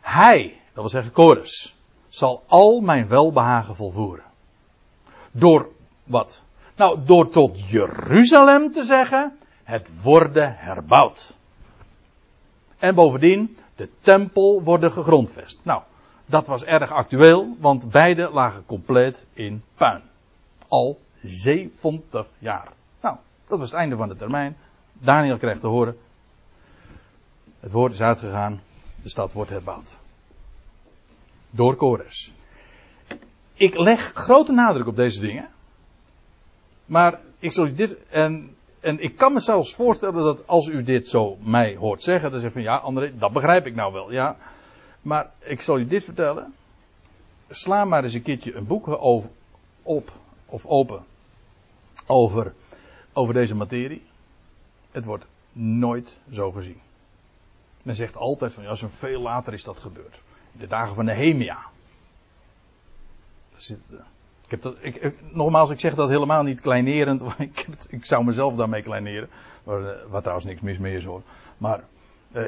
[0.00, 1.76] Hij, dat wil zeggen Kores,
[2.08, 4.24] zal al mijn welbehagen volvoeren.
[5.30, 5.68] Door
[6.04, 6.42] wat?
[6.76, 11.34] Nou, door tot Jeruzalem te zeggen, het worden herbouwd.
[12.78, 15.58] En bovendien, de tempel worden gegrondvest.
[15.62, 15.82] Nou,
[16.26, 20.02] dat was erg actueel, want beide lagen compleet in puin.
[20.68, 22.68] Al 70 jaar.
[23.00, 23.16] Nou,
[23.46, 24.56] dat was het einde van de termijn.
[24.92, 25.96] Daniel krijgt te horen.
[27.60, 28.60] Het woord is uitgegaan.
[29.02, 30.00] De stad wordt herbouwd.
[31.54, 32.32] Door Kores.
[33.54, 35.48] Ik leg grote nadruk op deze dingen.
[36.84, 40.82] Maar ik zal u dit, en en ik kan me zelfs voorstellen dat als u
[40.82, 44.12] dit zo mij hoort zeggen, dan zegt van ja, André, dat begrijp ik nou wel.
[44.12, 44.36] Ja,
[45.02, 46.54] maar ik zal u dit vertellen.
[47.48, 49.30] Sla maar eens een keertje een boek over,
[49.82, 50.12] op
[50.46, 51.04] of open
[52.06, 52.54] over,
[53.12, 54.02] over deze materie.
[54.90, 56.80] Het wordt nooit zo gezien.
[57.82, 60.20] Men zegt altijd van ja, zo veel later is dat gebeurd.
[60.52, 61.58] De dagen van Nehemia.
[63.50, 63.78] Daar zit,
[64.52, 67.22] heb dat, ik, nogmaals, ik zeg dat helemaal niet kleinerend.
[67.38, 69.28] Ik, ik zou mezelf daarmee kleineren.
[69.62, 71.22] Waar, eh, waar, trouwens niks mis mee is hoor.
[71.58, 71.80] Maar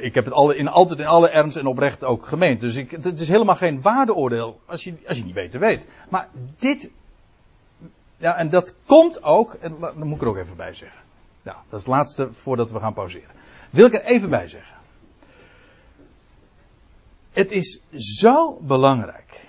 [0.01, 2.61] ik heb het alle, in, altijd in alle ernst en oprecht ook gemeend.
[2.61, 5.87] Dus ik, het is helemaal geen waardeoordeel als je, als je niet beter weet.
[6.09, 6.29] Maar
[6.59, 6.91] dit.
[8.17, 9.55] Ja, en dat komt ook.
[9.55, 11.01] En dat moet ik er ook even bij zeggen.
[11.43, 13.31] Ja, dat is het laatste voordat we gaan pauzeren.
[13.71, 14.74] Wil ik er even bij zeggen.
[17.35, 19.49] Het is zo belangrijk.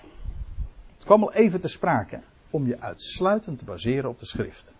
[0.95, 2.19] Het kwam al even te sprake
[2.49, 4.73] om je uitsluitend te baseren op de schrift.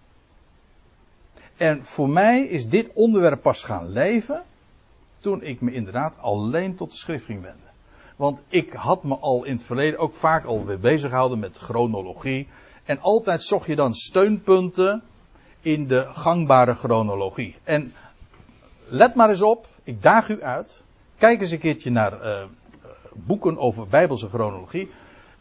[1.58, 4.43] En voor mij is dit onderwerp pas gaan leven
[5.20, 7.72] toen ik me inderdaad alleen tot de schrift ging wenden.
[8.16, 12.47] Want ik had me al in het verleden ook vaak alweer bezig gehouden met chronologie.
[12.84, 15.03] En altijd zocht je dan steunpunten
[15.62, 17.56] in de gangbare chronologie.
[17.64, 17.93] En
[18.88, 20.84] let maar eens op, ik daag u uit.
[21.18, 22.43] Kijk eens een keertje naar uh,
[23.16, 24.91] boeken over bijbelse chronologie.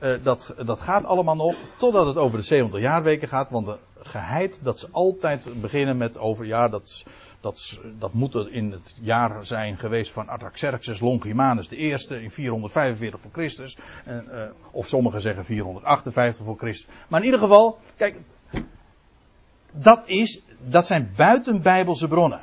[0.01, 3.51] Uh, dat, dat gaat allemaal nog, totdat het over de 70 jaarweken gaat.
[3.51, 7.05] Want de geheid dat ze altijd beginnen met over, ja, dat,
[7.41, 13.31] dat, dat moet in het jaar zijn geweest van Artaxerxes Longimanus eerste in 445 voor
[13.33, 13.77] Christus.
[14.05, 16.89] En, uh, of sommigen zeggen 458 voor Christus.
[17.09, 18.20] Maar in ieder geval, kijk,
[19.72, 22.41] dat, is, dat zijn buitenbijbelse bronnen.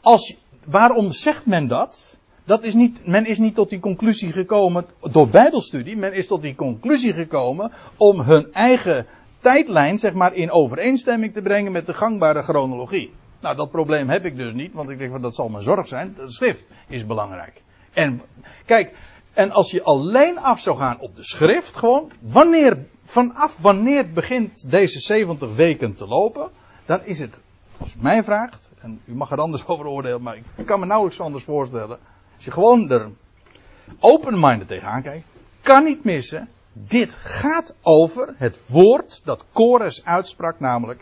[0.00, 2.17] Als, waarom zegt men dat?
[2.48, 5.96] Dat is niet, men is niet tot die conclusie gekomen door bijbelstudie.
[5.96, 9.06] Men is tot die conclusie gekomen om hun eigen
[9.38, 13.12] tijdlijn zeg maar in overeenstemming te brengen met de gangbare chronologie.
[13.40, 15.88] Nou, dat probleem heb ik dus niet, want ik denk van dat zal mijn zorg
[15.88, 16.14] zijn.
[16.16, 17.62] De schrift is belangrijk.
[17.92, 18.22] En
[18.66, 18.96] kijk,
[19.32, 24.70] en als je alleen af zou gaan op de schrift, gewoon, wanneer, vanaf wanneer begint
[24.70, 26.50] deze 70 weken te lopen,
[26.86, 27.40] dan is het,
[27.78, 30.86] als u mij vraagt, en u mag er anders over oordelen, maar ik kan me
[30.86, 31.98] nauwelijks anders voorstellen.
[32.38, 33.10] Als je gewoon er
[33.98, 35.26] open-minded tegenaan kijkt,
[35.60, 36.48] kan niet missen.
[36.72, 41.00] Dit gaat over het woord dat Kores uitsprak, namelijk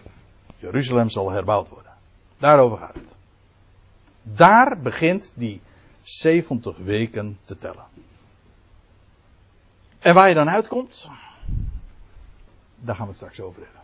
[0.57, 1.93] Jeruzalem zal herbouwd worden.
[2.39, 3.15] Daarover gaat het.
[4.23, 5.61] Daar begint die
[6.03, 7.85] 70 weken te tellen.
[9.99, 11.09] En waar je dan uitkomt,
[12.77, 13.83] daar gaan we het straks over hebben.